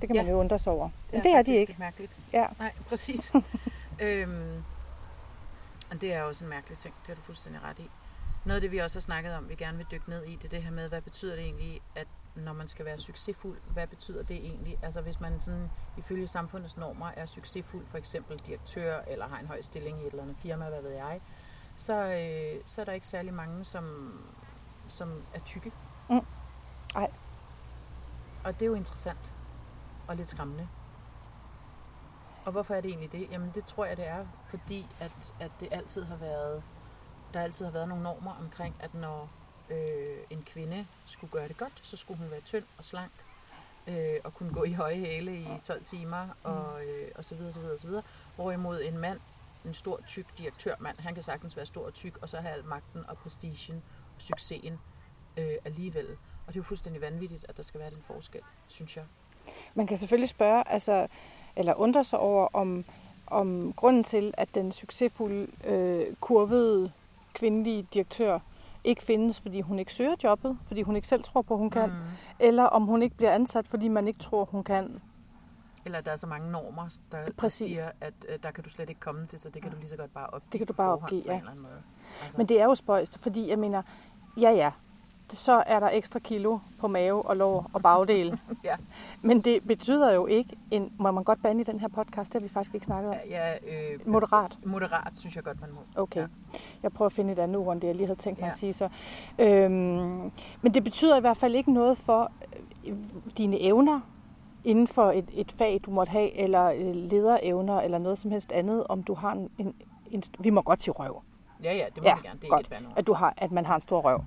Det 0.02 0.10
kan 0.10 0.16
ja. 0.16 0.24
man 0.24 0.31
jo 0.31 0.40
undre 0.40 0.60
sig 0.60 0.74
over. 0.74 0.90
Men 1.12 1.18
det, 1.18 1.24
det 1.24 1.31
er 1.31 1.42
de 1.42 1.56
ikke. 1.56 1.75
mærkeligt. 1.80 2.18
Ja. 2.34 2.46
Nej, 2.60 2.72
præcis. 2.88 3.34
øhm, 4.02 4.63
og 5.92 6.02
det 6.02 6.13
er 6.13 6.22
også 6.22 6.44
en 6.44 6.50
mærkelig 6.50 6.78
ting, 6.78 6.94
det 7.02 7.08
har 7.08 7.16
du 7.16 7.22
fuldstændig 7.22 7.63
ret 7.63 7.80
i. 7.80 7.90
Noget 8.46 8.56
af 8.56 8.62
det, 8.62 8.72
vi 8.72 8.78
også 8.78 8.98
har 8.98 9.02
snakket 9.02 9.36
om, 9.36 9.50
vi 9.50 9.56
gerne 9.56 9.78
vil 9.78 9.86
dykke 9.92 10.10
ned 10.10 10.25
i, 10.25 10.36
det 10.36 10.46
er 10.46 10.50
det 10.50 10.63
her 10.63 10.72
med, 10.72 10.90
hvad 10.90 11.02
betyder 11.02 11.36
det 11.36 11.44
egentlig, 11.44 11.81
at 11.96 12.08
når 12.36 12.54
man 12.54 12.68
skal 12.68 12.86
være 12.86 12.98
succesfuld, 12.98 13.57
hvad 13.74 13.88
betyder 13.88 14.24
det 14.24 14.38
egentlig? 14.38 14.78
Altså 14.81 15.01
hvis 15.01 15.19
man 15.19 15.42
sådan 15.42 15.69
ifølge 15.98 16.28
samfundets 16.28 16.78
normer 16.78 17.12
er 17.16 17.25
succesfuld, 17.25 17.86
for 17.86 17.98
eksempel 17.98 18.39
direktør 18.39 19.01
eller 19.07 19.30
har 19.30 19.39
en 19.39 19.48
høj 19.48 19.62
stilling 19.62 19.98
i 19.98 20.01
et 20.01 20.12
eller 20.12 20.24
andet 20.24 20.38
firma, 20.38 20.69
hvad 20.69 20.81
ved 20.81 20.92
jeg, 20.92 21.22
så, 21.75 21.94
øh, 21.94 22.62
så 22.66 22.81
er 22.81 22.86
der 22.86 22.92
ikke 22.92 23.07
særlig 23.07 23.33
mange, 23.33 23.66
som, 23.66 24.13
som 24.88 25.24
er 25.33 25.39
tykke. 25.39 25.72
Mm. 26.10 26.25
Ej. 26.95 27.12
Og 28.44 28.54
det 28.54 28.62
er 28.62 28.68
jo 28.68 28.74
interessant 28.74 29.31
og 30.07 30.16
lidt 30.16 30.27
skræmmende. 30.27 30.68
Og 32.45 32.51
hvorfor 32.51 32.74
er 32.74 32.81
det 32.81 32.89
egentlig 32.89 33.12
det? 33.12 33.31
Jamen 33.31 33.51
det 33.56 33.66
tror 33.66 33.86
jeg, 33.86 33.98
det 33.98 34.07
er, 34.07 34.25
fordi 34.50 34.88
at, 35.00 35.12
at 35.39 35.51
det 35.60 35.68
altid 35.72 36.04
har 36.04 36.16
været, 36.16 36.63
der 37.34 37.42
altid 37.42 37.66
har 37.66 37.72
været 37.72 37.88
nogle 37.88 38.04
normer 38.04 38.36
omkring, 38.39 38.75
at 38.80 38.94
når 38.94 39.30
øh, 39.71 40.18
en 40.29 40.44
kvinde 40.45 40.88
skulle 41.06 41.31
gøre 41.31 41.47
det 41.47 41.57
godt, 41.57 41.79
så 41.83 41.97
skulle 41.97 42.18
hun 42.18 42.31
være 42.31 42.41
tynd 42.41 42.63
og 42.77 42.85
slank, 42.85 43.12
øh, 43.88 44.15
og 44.23 44.33
kunne 44.33 44.53
gå 44.53 44.63
i 44.63 44.71
høje 44.73 44.95
hæle 44.95 45.39
i 45.39 45.47
12 45.63 45.83
timer, 45.83 46.27
og, 46.44 46.85
øh, 46.85 47.12
og 47.15 47.25
så 47.25 47.35
videre, 47.35 47.51
så 47.51 47.59
videre, 47.59 47.77
så 47.77 47.88
videre. 47.88 48.03
Hvorimod 48.35 48.81
en 48.81 48.97
mand, 48.97 49.19
en 49.65 49.73
stor, 49.73 50.00
tyk 50.07 50.38
direktørmand, 50.38 51.00
han 51.00 51.13
kan 51.13 51.23
sagtens 51.23 51.57
være 51.57 51.65
stor 51.65 51.85
og 51.85 51.94
tyk, 51.94 52.18
og 52.21 52.29
så 52.29 52.38
have 52.38 52.53
al 52.53 52.65
magten 52.65 53.06
og 53.07 53.18
prestigen 53.18 53.83
og 54.15 54.21
succesen 54.21 54.79
øh, 55.38 55.55
alligevel. 55.65 56.07
Og 56.48 56.48
det 56.48 56.55
er 56.55 56.60
jo 56.60 56.63
fuldstændig 56.63 57.01
vanvittigt, 57.01 57.46
at 57.50 57.57
der 57.57 57.63
skal 57.63 57.79
være 57.79 57.89
den 57.89 58.01
forskel, 58.01 58.41
synes 58.67 58.98
jeg. 58.98 59.05
Man 59.74 59.88
kan 59.88 59.98
selvfølgelig 59.98 60.29
spørge, 60.29 60.69
altså, 60.69 61.07
eller 61.55 61.74
undre 61.74 62.03
sig 62.03 62.19
over, 62.19 62.48
om, 62.53 62.86
om 63.27 63.74
grunden 63.74 64.03
til, 64.03 64.34
at 64.38 64.55
den 64.55 64.72
succesfulde, 64.72 65.48
øh, 65.63 66.15
kurvede 66.22 66.91
kvindelige 67.34 67.88
direktør 67.93 68.39
ikke 68.83 69.03
findes, 69.03 69.41
fordi 69.41 69.61
hun 69.61 69.79
ikke 69.79 69.93
søger 69.93 70.15
jobbet, 70.23 70.57
fordi 70.61 70.81
hun 70.81 70.95
ikke 70.95 71.07
selv 71.07 71.23
tror 71.23 71.41
på, 71.41 71.57
hun 71.57 71.69
kan, 71.69 71.89
mm. 71.89 71.95
eller 72.39 72.63
om 72.63 72.83
hun 72.83 73.01
ikke 73.01 73.15
bliver 73.15 73.31
ansat, 73.31 73.67
fordi 73.67 73.88
man 73.88 74.07
ikke 74.07 74.19
tror, 74.19 74.45
hun 74.45 74.63
kan. 74.63 75.01
Eller 75.85 76.01
der 76.01 76.11
er 76.11 76.15
så 76.15 76.27
mange 76.27 76.51
normer, 76.51 76.97
der, 77.11 77.17
der 77.41 77.50
siger, 77.50 77.83
at 78.01 78.13
uh, 78.29 78.35
der 78.43 78.51
kan 78.51 78.63
du 78.63 78.69
slet 78.69 78.89
ikke 78.89 79.01
komme 79.01 79.25
til, 79.25 79.39
så 79.39 79.50
det 79.50 79.61
kan 79.61 79.71
du 79.71 79.77
lige 79.77 79.89
så 79.89 79.97
godt 79.97 80.13
bare 80.13 80.27
opgive 80.27 80.51
Det 80.51 80.59
kan 80.59 80.67
du 80.67 80.73
bare 80.73 80.91
opgive, 80.91 81.23
ja. 81.25 81.41
Altså. 82.23 82.38
Men 82.38 82.50
det 82.50 82.61
er 82.61 82.65
jo 82.65 82.75
spøjst, 82.75 83.19
fordi 83.19 83.50
jeg 83.50 83.59
mener, 83.59 83.81
ja 84.38 84.50
ja, 84.50 84.71
så 85.38 85.63
er 85.65 85.79
der 85.79 85.89
ekstra 85.89 86.19
kilo 86.19 86.59
på 86.79 86.88
mave 86.88 87.25
og 87.25 87.38
lår 87.38 87.69
og 87.73 87.81
bagdel. 87.81 88.39
ja. 88.63 88.75
Men 89.21 89.41
det 89.41 89.63
betyder 89.67 90.11
jo 90.11 90.25
ikke, 90.25 90.57
en, 90.71 90.93
må 90.97 91.11
man 91.11 91.23
godt 91.23 91.41
bande 91.43 91.61
i 91.61 91.63
den 91.63 91.79
her 91.79 91.88
podcast, 91.88 92.33
det 92.33 92.41
har 92.41 92.47
vi 92.47 92.53
faktisk 92.53 92.73
ikke 92.73 92.85
snakket 92.85 93.11
om. 93.11 93.17
Ja, 93.29 93.53
øh, 93.53 94.07
moderat. 94.07 94.57
Moderat 94.65 95.17
synes 95.17 95.35
jeg 95.35 95.43
godt, 95.43 95.61
man 95.61 95.69
må. 95.71 96.01
Okay. 96.01 96.21
Ja. 96.21 96.27
Jeg 96.83 96.91
prøver 96.91 97.09
at 97.09 97.13
finde 97.13 97.33
et 97.33 97.39
andet 97.39 97.57
ord, 97.57 97.73
end 97.73 97.81
det 97.81 97.88
jeg 97.88 97.95
lige 97.95 98.07
havde 98.07 98.19
tænkt 98.19 98.39
mig 98.39 98.47
ja. 98.47 98.51
at 98.51 98.57
sige 98.57 98.73
så. 98.73 98.89
Øhm, 99.39 100.31
men 100.61 100.73
det 100.73 100.83
betyder 100.83 101.17
i 101.17 101.21
hvert 101.21 101.38
fald 101.38 101.55
ikke 101.55 101.73
noget 101.73 101.97
for 101.97 102.31
øh, 102.88 102.95
dine 103.38 103.61
evner 103.61 104.00
inden 104.63 104.88
for 104.88 105.11
et, 105.11 105.29
et 105.33 105.51
fag, 105.51 105.81
du 105.85 105.91
måtte 105.91 106.09
have, 106.09 106.38
eller 106.38 106.65
øh, 106.65 106.95
lederevner, 106.95 107.81
eller 107.81 107.97
noget 107.97 108.19
som 108.19 108.31
helst 108.31 108.51
andet, 108.51 108.88
om 108.88 109.03
du 109.03 109.13
har 109.13 109.31
en, 109.31 109.50
en, 109.57 109.73
en 110.11 110.23
vi 110.39 110.50
må 110.50 110.61
godt 110.61 110.83
sige 110.83 110.93
røv. 110.93 111.21
Ja, 111.63 111.73
ja, 111.73 111.85
det 111.95 112.03
må 112.03 112.09
ja, 112.09 112.15
vi 112.15 112.27
gerne. 112.27 112.39
Det 112.39 112.45
er 112.45 112.50
godt, 112.50 112.67
ikke 112.71 112.75
et 112.75 112.93
at, 112.95 113.07
du 113.07 113.13
har, 113.13 113.33
at 113.38 113.51
man 113.51 113.65
har 113.65 113.75
en 113.75 113.81
stor 113.81 114.01
røv. 114.01 114.21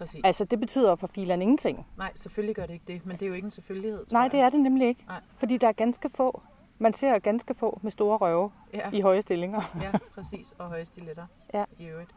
Præcis. 0.00 0.20
Altså, 0.24 0.44
det 0.44 0.60
betyder 0.60 0.94
for 0.94 1.06
filerne 1.06 1.42
ingenting. 1.42 1.86
Nej, 1.96 2.12
selvfølgelig 2.14 2.56
gør 2.56 2.66
det 2.66 2.74
ikke 2.74 2.84
det, 2.86 3.06
men 3.06 3.16
det 3.16 3.22
er 3.22 3.26
jo 3.28 3.34
ikke 3.34 3.44
en 3.44 3.50
selvfølgelighed. 3.50 4.06
Nej, 4.12 4.28
det 4.28 4.40
er 4.40 4.50
det 4.50 4.60
nemlig 4.60 4.88
ikke. 4.88 5.04
Nej. 5.06 5.20
Fordi 5.30 5.56
der 5.56 5.68
er 5.68 5.72
ganske 5.72 6.08
få, 6.08 6.42
man 6.78 6.94
ser 6.94 7.18
ganske 7.18 7.54
få 7.54 7.80
med 7.82 7.90
store 7.90 8.16
røve 8.16 8.52
ja. 8.74 8.90
i 8.90 9.00
høje 9.00 9.22
stillinger. 9.22 9.78
ja, 9.82 9.92
præcis, 10.14 10.54
og 10.58 10.68
høje 10.68 10.84
stiletter 10.84 11.26
ja. 11.54 11.64
i 11.78 11.84
øvrigt. 11.84 12.10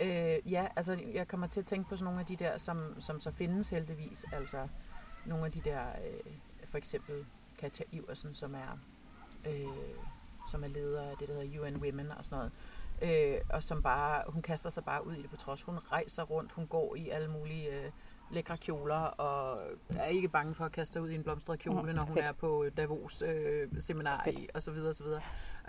Øh, 0.00 0.52
ja, 0.52 0.66
altså 0.76 0.98
jeg 1.14 1.28
kommer 1.28 1.46
til 1.46 1.60
at 1.60 1.66
tænke 1.66 1.88
på 1.88 1.96
sådan 1.96 2.04
nogle 2.04 2.20
af 2.20 2.26
de 2.26 2.36
der, 2.36 2.58
som, 2.58 3.00
som 3.00 3.20
så 3.20 3.30
findes 3.30 3.70
heldigvis. 3.70 4.24
Altså 4.32 4.68
nogle 5.26 5.44
af 5.44 5.52
de 5.52 5.60
der, 5.64 5.80
øh, 5.80 6.32
for 6.64 6.78
eksempel 6.78 7.26
Katja 7.58 7.84
Iversen, 7.92 8.34
som 8.34 8.54
er, 8.54 8.78
øh, 9.50 9.68
som 10.50 10.64
er 10.64 10.68
leder 10.68 11.02
af 11.02 11.16
det, 11.20 11.28
der 11.28 11.34
hedder 11.34 11.60
UN 11.60 11.76
Women 11.76 12.10
og 12.18 12.24
sådan 12.24 12.36
noget 12.36 12.52
øh, 13.02 13.34
og 13.50 13.62
som 13.62 13.82
bare, 13.82 14.22
hun 14.28 14.42
kaster 14.42 14.70
sig 14.70 14.84
bare 14.84 15.06
ud 15.06 15.14
i 15.14 15.22
det 15.22 15.30
på 15.30 15.36
trods. 15.36 15.62
Hun 15.62 15.78
rejser 15.92 16.22
rundt, 16.22 16.52
hun 16.52 16.66
går 16.66 16.94
i 16.96 17.08
alle 17.08 17.28
mulige 17.28 17.68
øh, 17.84 17.90
lækre 18.30 18.56
kjoler, 18.56 18.94
og 18.94 19.60
er 19.90 20.06
ikke 20.06 20.28
bange 20.28 20.54
for 20.54 20.64
at 20.64 20.72
kaste 20.72 20.92
sig 20.92 21.02
ud 21.02 21.10
i 21.10 21.14
en 21.14 21.22
blomstret 21.22 21.58
kjole, 21.58 21.92
når 21.92 22.02
hun 22.02 22.18
er 22.18 22.32
på 22.32 22.66
Davos 22.76 23.22
øh, 23.22 23.68
seminar 23.78 24.26
i, 24.26 24.48
og 24.54 24.62
så 24.62 24.70
videre, 24.70 24.88
og 24.88 24.94
så 24.94 25.04
videre. 25.04 25.20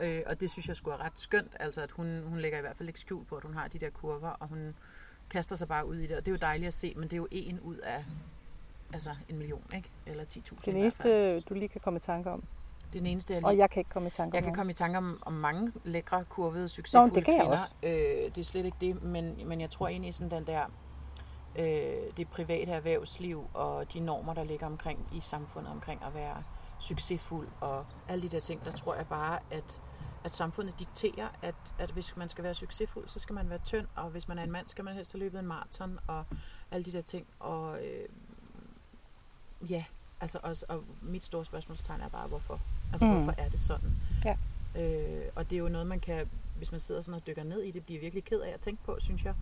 Øh, 0.02 0.22
og 0.26 0.42
det 0.42 0.50
synes 0.52 0.68
jeg 0.68 0.76
skulle 0.76 0.96
er 0.98 1.04
ret 1.06 1.20
skønt, 1.20 1.52
altså 1.60 1.82
at 1.82 1.92
hun, 1.92 2.24
hun 2.24 2.40
lægger 2.40 2.58
i 2.58 2.62
hvert 2.62 2.78
fald 2.78 2.90
ikke 2.90 3.00
skjul 3.00 3.26
på, 3.26 3.36
at 3.36 3.44
hun 3.44 3.54
har 3.54 3.68
de 3.68 3.80
der 3.80 3.90
kurver, 3.90 4.30
og 4.30 4.48
hun 4.48 4.76
kaster 5.30 5.56
sig 5.56 5.68
bare 5.68 5.86
ud 5.88 5.96
i 5.96 6.08
det, 6.08 6.18
og 6.18 6.26
det 6.26 6.32
er 6.32 6.36
jo 6.36 6.40
dejligt 6.42 6.68
at 6.68 6.74
se, 6.74 6.94
men 6.96 7.04
det 7.04 7.14
er 7.14 7.18
jo 7.18 7.28
en 7.32 7.60
ud 7.60 7.78
af 7.78 8.06
altså 8.94 9.16
en 9.30 9.38
million, 9.38 9.64
ikke? 9.76 9.90
Eller 10.06 10.24
10.000 10.24 10.72
Det 10.72 10.94
fald. 10.94 11.42
du 11.42 11.54
lige 11.54 11.70
kan 11.70 11.82
komme 11.82 11.98
i 11.98 12.00
tanke 12.00 12.30
om. 12.32 12.44
Den 12.94 13.06
eneste, 13.06 13.34
jeg 13.34 13.42
lige 13.42 13.48
Og 13.48 13.58
jeg 13.58 13.70
kan 13.70 13.80
ikke 13.80 13.90
komme 13.90 14.08
i 14.08 14.12
tanke 14.12 14.36
jeg 14.36 14.42
om 14.42 14.44
kan 14.44 14.48
nogen. 14.50 14.56
komme 14.56 14.72
i 14.72 14.76
tanke 14.76 14.98
om, 14.98 15.20
om 15.26 15.34
mange 15.34 15.72
lækre, 15.84 16.26
kurvede, 16.26 16.70
succesfulde 16.70 17.16
det 17.16 17.26
kan 17.26 17.34
jeg 17.34 17.42
kvinder. 17.42 17.58
også. 17.58 17.76
Øh, 17.84 18.36
det 18.36 18.38
er 18.38 18.44
slet 18.44 18.66
ikke 18.66 18.78
det, 18.82 19.04
men, 19.04 19.48
men 19.48 19.62
jeg 19.62 19.70
tror 19.70 19.88
egentlig 19.88 20.14
sådan 20.14 20.32
den 20.32 20.48
der, 20.48 20.66
øh, 21.56 22.18
det 22.18 22.28
private 22.28 22.72
erhvervsliv 22.72 23.44
og 23.54 23.94
de 23.94 24.00
normer, 24.00 24.34
der 24.34 24.44
ligger 24.44 24.66
omkring 24.66 25.08
i 25.14 25.20
samfundet 25.20 25.72
omkring 25.72 26.04
at 26.04 26.14
være 26.14 26.44
succesfuld 26.80 27.48
og 27.62 27.86
alle 28.08 28.22
de 28.22 28.30
der 28.30 28.40
ting, 28.40 28.66
der 28.66 28.72
tror 28.72 28.96
jeg 28.96 29.08
bare, 29.08 29.40
at, 29.52 29.82
at 30.24 30.34
samfundet 30.34 30.80
dikterer, 30.80 31.28
at, 31.42 31.56
at 31.80 31.92
hvis 31.92 32.18
man 32.18 32.30
skal 32.30 32.44
være 32.44 32.54
succesfuld, 32.54 33.08
så 33.08 33.20
skal 33.20 33.36
man 33.36 33.50
være 33.50 33.60
tynd, 33.60 33.88
og 33.96 34.10
hvis 34.10 34.28
man 34.28 34.38
er 34.40 34.44
en 34.44 34.52
mand, 34.52 34.68
skal 34.68 34.86
man 34.86 34.94
helst 34.94 35.12
have 35.14 35.20
løbet 35.20 35.40
en 35.40 35.48
maraton 35.48 36.00
og 36.08 36.24
alle 36.72 36.86
de 36.86 36.92
der 36.92 37.02
ting. 37.02 37.28
Og 37.40 37.86
øh, 37.86 38.06
ja, 39.70 39.84
altså 40.22 40.40
også, 40.44 40.66
og 40.70 40.84
mit 41.02 41.24
store 41.24 41.46
spørgsmålstegn 41.46 42.02
er 42.02 42.10
bare, 42.10 42.28
hvorfor? 42.28 42.60
Altså, 42.92 43.06
Mm. 43.06 43.14
hvorfor 43.14 43.34
er 43.38 43.50
det 43.50 43.60
sådan? 43.60 43.96
Ja. 44.26 44.36
Øh, 44.82 45.22
og 45.36 45.50
det 45.50 45.56
er 45.56 45.60
jo 45.60 45.70
noget, 45.70 45.88
man 45.88 46.00
kan, 46.00 46.26
hvis 46.58 46.72
man 46.72 46.80
sidder 46.82 47.02
sådan 47.02 47.14
og 47.14 47.28
dykker 47.28 47.44
ned 47.44 47.62
i 47.62 47.72
det, 47.72 47.86
bliver 47.86 48.02
virkelig 48.02 48.24
ked 48.24 48.40
af 48.42 48.50
at 48.54 48.60
tænke 48.60 48.84
på, 48.86 48.96
synes 49.00 49.26
jeg, 49.26 49.34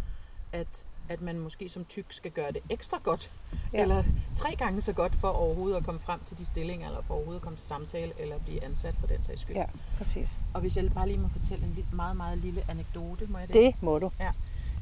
at, 0.52 0.86
at 1.10 1.22
man 1.22 1.40
måske 1.40 1.70
som 1.70 1.86
tyk 1.86 2.06
skal 2.10 2.32
gøre 2.32 2.52
det 2.52 2.62
ekstra 2.70 2.98
godt, 3.04 3.32
Ja. 3.74 3.82
eller 3.82 4.04
tre 4.36 4.56
gange 4.56 4.82
så 4.82 4.94
godt 4.94 5.16
for 5.16 5.28
overhovedet 5.28 5.78
at 5.78 5.84
komme 5.84 6.00
frem 6.00 6.20
til 6.26 6.38
de 6.38 6.46
stillinger, 6.46 6.88
eller 6.88 7.02
for 7.02 7.14
overhovedet 7.14 7.40
at 7.40 7.44
komme 7.44 7.58
til 7.58 7.66
samtale, 7.66 8.14
eller 8.20 8.38
blive 8.40 8.64
ansat 8.64 8.96
for 9.00 9.08
den 9.08 9.24
sags 9.24 9.42
skyld. 9.42 9.56
Ja, 9.56 9.66
præcis. 9.98 10.38
Og 10.54 10.62
hvis 10.62 10.78
jeg 10.78 10.92
bare 10.94 11.08
lige 11.08 11.20
må 11.20 11.28
fortælle 11.28 11.66
en 11.66 11.74
lille, 11.74 11.90
meget, 11.94 12.18
meget 12.18 12.38
lille 12.38 12.64
anekdote, 12.70 13.26
må 13.28 13.38
jeg 13.38 13.48
det? 13.48 13.56
Det 13.56 13.76
må 13.82 14.00
du. 14.00 14.12
Ja. 14.20 14.32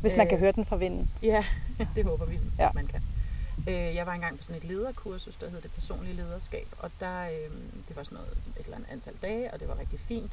Hvis 0.01 0.13
man 0.17 0.25
Øh, 0.25 0.29
kan 0.29 0.39
høre 0.39 0.51
den 0.51 0.65
fra 0.65 0.75
vinden. 0.75 1.09
Ja, 1.21 1.45
det 1.95 2.05
håber 2.05 2.25
vi, 2.25 2.39
ja. 2.59 2.69
man 2.73 2.87
kan. 2.87 3.01
Øh, 3.67 3.95
jeg 3.95 4.05
var 4.05 4.13
engang 4.13 4.38
på 4.38 4.43
sådan 4.43 4.62
et 4.62 4.63
lederkursus, 4.63 5.35
der 5.35 5.50
hed 5.50 5.62
det 5.62 5.71
personlige 5.71 6.15
lederskab, 6.15 6.67
og 6.79 6.91
der, 7.00 7.24
øh, 7.24 7.51
det 7.88 7.95
var 7.95 8.03
sådan 8.03 8.15
noget, 8.15 8.38
et 8.59 8.65
eller 8.65 8.77
andet 8.77 8.89
antal 8.89 9.15
dage, 9.21 9.53
og 9.53 9.59
det 9.59 9.67
var 9.67 9.79
rigtig 9.79 10.00
fint. 10.00 10.31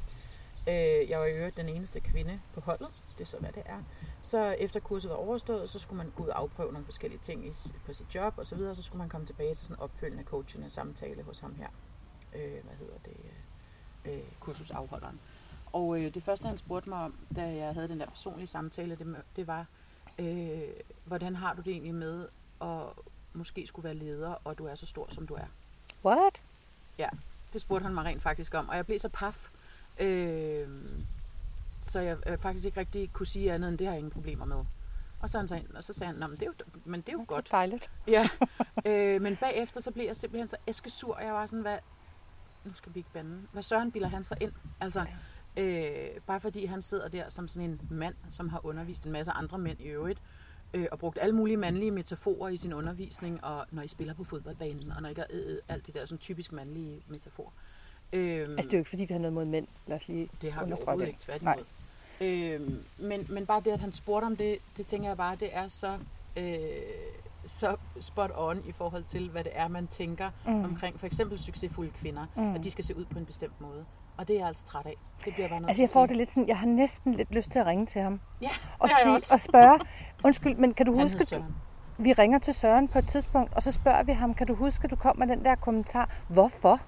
Øh, 0.68 1.10
jeg 1.10 1.18
var 1.18 1.26
i 1.26 1.36
øvrigt 1.36 1.56
den 1.56 1.68
eneste 1.68 2.00
kvinde 2.00 2.40
på 2.54 2.60
holdet, 2.60 2.88
det 3.18 3.24
er 3.24 3.28
så 3.28 3.36
hvad 3.38 3.52
det 3.52 3.62
er. 3.66 3.82
Så 4.22 4.50
efter 4.50 4.80
kurset 4.80 5.10
var 5.10 5.16
overstået, 5.16 5.70
så 5.70 5.78
skulle 5.78 5.98
man 5.98 6.12
gå 6.16 6.22
ud 6.22 6.28
og 6.28 6.40
afprøve 6.40 6.72
nogle 6.72 6.84
forskellige 6.84 7.20
ting 7.20 7.46
i, 7.46 7.52
på 7.86 7.92
sit 7.92 8.14
job 8.14 8.34
og 8.36 8.46
så 8.46 8.54
videre, 8.54 8.70
og 8.70 8.76
så 8.76 8.82
skulle 8.82 8.98
man 8.98 9.08
komme 9.08 9.26
tilbage 9.26 9.54
til 9.54 9.64
sådan 9.64 9.76
en 9.76 9.80
opfølgende 9.80 10.24
coachende 10.24 10.70
samtale 10.70 11.22
hos 11.22 11.38
ham 11.38 11.54
her. 11.54 11.68
Øh, 12.34 12.64
hvad 12.64 12.76
hedder 12.78 12.98
det? 13.04 13.16
Øh, 14.04 14.22
kursusafholderen. 14.40 15.20
Og 15.72 16.00
øh, 16.00 16.14
det 16.14 16.22
første, 16.22 16.48
han 16.48 16.56
spurgte 16.56 16.88
mig 16.88 16.98
om, 16.98 17.18
da 17.36 17.42
jeg 17.42 17.74
havde 17.74 17.88
den 17.88 18.00
der 18.00 18.06
personlige 18.06 18.46
samtale, 18.46 18.94
det, 18.94 19.16
det 19.36 19.46
var, 19.46 19.66
øh, 20.18 20.62
hvordan 21.04 21.36
har 21.36 21.54
du 21.54 21.62
det 21.62 21.72
egentlig 21.72 21.94
med 21.94 22.28
at 22.60 22.86
måske 23.34 23.66
skulle 23.66 23.84
være 23.84 23.94
leder, 23.94 24.34
og 24.44 24.58
du 24.58 24.66
er 24.66 24.74
så 24.74 24.86
stor, 24.86 25.06
som 25.10 25.26
du 25.26 25.34
er? 25.34 25.46
What? 26.04 26.40
Det 27.52 27.60
spurgte 27.60 27.84
han 27.84 27.94
mig 27.94 28.04
rent 28.04 28.22
faktisk 28.22 28.54
om, 28.54 28.68
og 28.68 28.76
jeg 28.76 28.86
blev 28.86 28.98
så 28.98 29.08
paf. 29.08 29.50
Øh, 30.00 30.68
så 31.82 32.00
jeg 32.00 32.16
øh, 32.26 32.38
faktisk 32.38 32.66
ikke 32.66 32.80
rigtig 32.80 33.12
kunne 33.12 33.26
sige 33.26 33.52
andet 33.52 33.68
end, 33.68 33.78
det 33.78 33.86
har 33.86 33.92
jeg 33.94 33.98
ingen 33.98 34.10
problemer 34.12 34.44
med. 34.44 34.64
Og 35.20 35.30
så, 35.30 35.38
han 35.38 35.48
sagde, 35.48 35.64
og 35.74 35.84
så 35.84 35.92
sagde 35.92 36.12
han, 36.12 36.20
"Nå, 36.20 36.26
men 36.26 36.36
det 36.36 36.42
er 36.42 36.46
jo, 36.46 36.52
men 36.84 37.00
det 37.00 37.08
er 37.08 37.12
jo 37.12 37.24
godt. 37.28 37.48
Dejligt. 37.50 37.90
Ja, 38.06 38.28
øh, 38.86 39.22
men 39.22 39.36
bagefter 39.36 39.80
så 39.80 39.90
blev 39.90 40.04
jeg 40.06 40.16
simpelthen 40.16 40.48
så 40.48 40.56
æskesur, 40.66 41.14
og 41.14 41.24
jeg 41.24 41.34
var 41.34 41.46
sådan, 41.46 41.62
hvad, 41.62 41.78
nu 42.64 42.72
skal 42.72 42.94
vi 42.94 43.00
ikke 43.00 43.10
bande, 43.12 43.38
hvad 43.52 43.62
søren 43.62 43.92
bilder 43.92 44.08
han 44.08 44.24
sig 44.24 44.36
ind? 44.40 44.52
Altså, 44.80 45.06
øh, 45.56 46.20
bare 46.26 46.40
fordi 46.40 46.64
han 46.66 46.82
sidder 46.82 47.08
der 47.08 47.28
som 47.28 47.48
sådan 47.48 47.70
en 47.70 47.80
mand, 47.90 48.14
som 48.30 48.48
har 48.48 48.66
undervist 48.66 49.04
en 49.04 49.12
masse 49.12 49.32
andre 49.32 49.58
mænd 49.58 49.80
i 49.80 49.84
øvrigt, 49.84 50.22
øh, 50.74 50.86
og 50.92 50.98
brugt 50.98 51.18
alle 51.20 51.34
mulige 51.34 51.56
mandlige 51.56 51.90
metaforer 51.90 52.48
i 52.48 52.56
sin 52.56 52.72
undervisning, 52.72 53.44
og 53.44 53.66
når 53.70 53.82
I 53.82 53.88
spiller 53.88 54.14
på 54.14 54.24
fodboldbanen, 54.24 54.92
og 54.96 55.02
når 55.02 55.08
I 55.08 55.14
gør 55.14 55.22
øh, 55.30 55.40
øh, 55.50 55.58
alt 55.68 55.86
det 55.86 55.94
der 55.94 56.06
sådan 56.06 56.18
typisk 56.18 56.52
mandlige 56.52 57.02
metaforer. 57.08 57.50
Øh, 58.12 58.22
Altså, 58.22 58.54
det 58.56 58.64
er 58.64 58.70
jo 58.72 58.78
ikke, 58.78 58.90
fordi 58.90 59.04
vi 59.04 59.12
har 59.14 59.18
noget 59.20 59.32
mod 59.32 59.44
mænd. 59.44 59.66
Lad 59.88 59.96
os 59.96 60.08
lige 60.08 60.28
det 60.42 60.52
har 60.52 60.66
vi 60.66 60.72
overhovedet 60.72 61.00
det. 61.00 61.08
ikke, 61.08 61.20
tværtimod. 61.20 61.64
Øhm, 62.20 62.84
men, 63.08 63.26
men 63.30 63.46
bare 63.46 63.62
det, 63.64 63.70
at 63.70 63.80
han 63.80 63.92
spurgte 63.92 64.24
om 64.24 64.36
det, 64.36 64.58
det 64.76 64.86
tænker 64.86 65.08
jeg 65.08 65.16
bare, 65.16 65.36
det 65.36 65.48
er 65.56 65.68
så, 65.68 65.98
øh, 66.36 66.56
så 67.46 67.76
spot 68.00 68.30
on 68.34 68.62
i 68.68 68.72
forhold 68.72 69.04
til, 69.04 69.28
hvad 69.30 69.44
det 69.44 69.52
er, 69.54 69.68
man 69.68 69.86
tænker 69.86 70.30
Mm. 70.46 70.64
omkring 70.64 71.00
for 71.00 71.06
eksempel 71.06 71.38
succesfulde 71.38 71.90
kvinder, 71.90 72.26
mm. 72.36 72.54
at 72.54 72.64
de 72.64 72.70
skal 72.70 72.84
se 72.84 72.96
ud 72.96 73.04
på 73.04 73.18
en 73.18 73.26
bestemt 73.26 73.60
måde. 73.60 73.84
Og 74.16 74.28
det 74.28 74.34
er 74.34 74.38
jeg 74.38 74.46
altså 74.48 74.64
træt 74.64 74.86
af. 74.86 74.96
Det 75.24 75.34
bliver 75.34 75.48
bare 75.48 75.60
noget 75.60 75.68
Altså, 75.70 75.82
jeg 75.82 75.90
får 75.90 76.06
det 76.06 76.16
lidt 76.16 76.30
sådan, 76.30 76.48
jeg 76.48 76.58
har 76.58 76.66
næsten 76.66 77.14
lidt 77.14 77.30
lyst 77.30 77.50
til 77.50 77.58
at 77.58 77.66
ringe 77.66 77.86
til 77.86 78.00
ham. 78.00 78.20
Ja, 78.40 78.48
Og, 78.78 78.88
sige, 79.02 79.20
og 79.32 79.40
spørge, 79.40 79.80
undskyld, 80.24 80.54
men 80.56 80.74
kan 80.74 80.86
du 80.86 80.92
Han 80.92 81.02
huske, 81.02 81.26
Søren. 81.26 81.54
vi 81.98 82.12
ringer 82.12 82.38
til 82.38 82.54
Søren 82.54 82.88
på 82.88 82.98
et 82.98 83.08
tidspunkt, 83.08 83.54
og 83.54 83.62
så 83.62 83.72
spørger 83.72 84.02
vi 84.02 84.12
ham, 84.12 84.34
kan 84.34 84.46
du 84.46 84.54
huske, 84.54 84.88
du 84.88 84.96
kom 84.96 85.18
med 85.18 85.26
den 85.26 85.44
der 85.44 85.54
kommentar? 85.54 86.08
Hvorfor? 86.28 86.80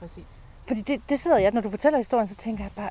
Præcis. 0.00 0.42
Fordi 0.66 0.80
det, 0.80 1.02
det 1.08 1.18
sidder 1.18 1.38
jeg, 1.38 1.52
når 1.52 1.60
du 1.60 1.70
fortæller 1.70 1.96
historien, 1.96 2.28
så 2.28 2.34
tænker 2.36 2.64
jeg 2.64 2.72
bare, 2.76 2.90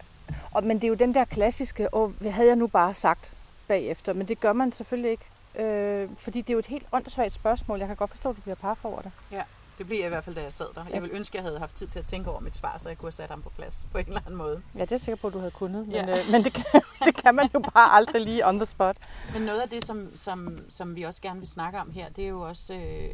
og, 0.52 0.64
men 0.64 0.78
det 0.78 0.84
er 0.84 0.88
jo 0.88 0.94
den 0.94 1.14
der 1.14 1.26
klassiske, 1.26 1.94
og 1.94 2.08
hvad 2.08 2.32
havde 2.32 2.48
jeg 2.48 2.56
nu 2.56 2.68
bare 2.68 2.94
sagt 2.94 3.34
bagefter? 3.68 4.14
Men 4.14 4.28
det 4.28 4.40
gør 4.40 4.54
man 4.54 4.72
selvfølgelig 4.72 5.12
ikke, 5.12 5.26
øh, 5.56 6.10
fordi 6.18 6.42
det 6.42 6.50
er 6.50 6.54
jo 6.54 6.60
et 6.60 6.66
helt 6.66 6.88
åndssvagt 6.92 7.34
spørgsmål. 7.34 7.80
Jeg 7.80 7.88
kan 7.88 7.96
godt 7.98 8.10
forstå, 8.10 8.30
at 8.30 8.36
du 8.36 8.42
bliver 8.42 8.56
par 8.56 8.78
over 8.84 9.02
det. 9.02 9.12
Det 9.78 9.86
bliver 9.86 10.02
jeg 10.02 10.08
i 10.08 10.10
hvert 10.10 10.24
fald, 10.24 10.36
da 10.36 10.42
jeg 10.42 10.54
sad 10.54 10.68
der. 10.76 10.86
Jeg 10.94 11.02
vil 11.02 11.10
ønske, 11.14 11.38
at 11.38 11.44
jeg 11.44 11.50
havde 11.50 11.60
haft 11.60 11.76
tid 11.76 11.88
til 11.88 12.00
at 12.00 12.06
tænke 12.06 12.30
over 12.32 12.40
mit 12.40 12.56
svar, 12.56 12.78
så 12.78 12.90
jeg 12.90 12.98
kunne 12.98 13.08
have 13.08 13.12
sat 13.12 13.30
ham 13.30 13.42
på 13.42 13.50
plads 13.50 13.88
på 13.92 13.98
en 13.98 14.06
eller 14.08 14.20
anden 14.26 14.36
måde. 14.36 14.62
Ja, 14.76 14.82
det 14.82 14.92
er 14.92 14.96
jeg 14.96 15.02
sikker 15.02 15.16
på, 15.22 15.28
at 15.28 15.34
du 15.34 15.40
havde 15.40 15.52
kunnet, 15.52 15.88
men, 15.88 15.96
Ja. 15.96 16.20
øh, 16.20 16.32
men 16.32 16.44
det, 16.44 16.54
kan, 16.54 16.66
det 17.06 17.16
kan 17.16 17.36
man 17.36 17.50
jo 17.54 17.60
bare 17.60 17.92
aldrig 17.94 18.22
lige 18.22 18.48
on 18.48 18.56
the 18.56 18.66
spot. 18.66 18.98
Men 19.34 19.42
noget 19.42 19.60
af 19.62 19.70
det, 19.70 19.86
som, 19.86 20.12
som, 20.16 20.58
som 20.70 20.96
vi 20.96 21.04
også 21.04 21.22
gerne 21.22 21.40
vil 21.40 21.48
snakke 21.50 21.80
om 21.80 21.92
her, 21.92 22.10
det 22.10 22.24
er 22.24 22.28
jo 22.30 22.42
også 22.42 22.74
øh, 22.74 23.10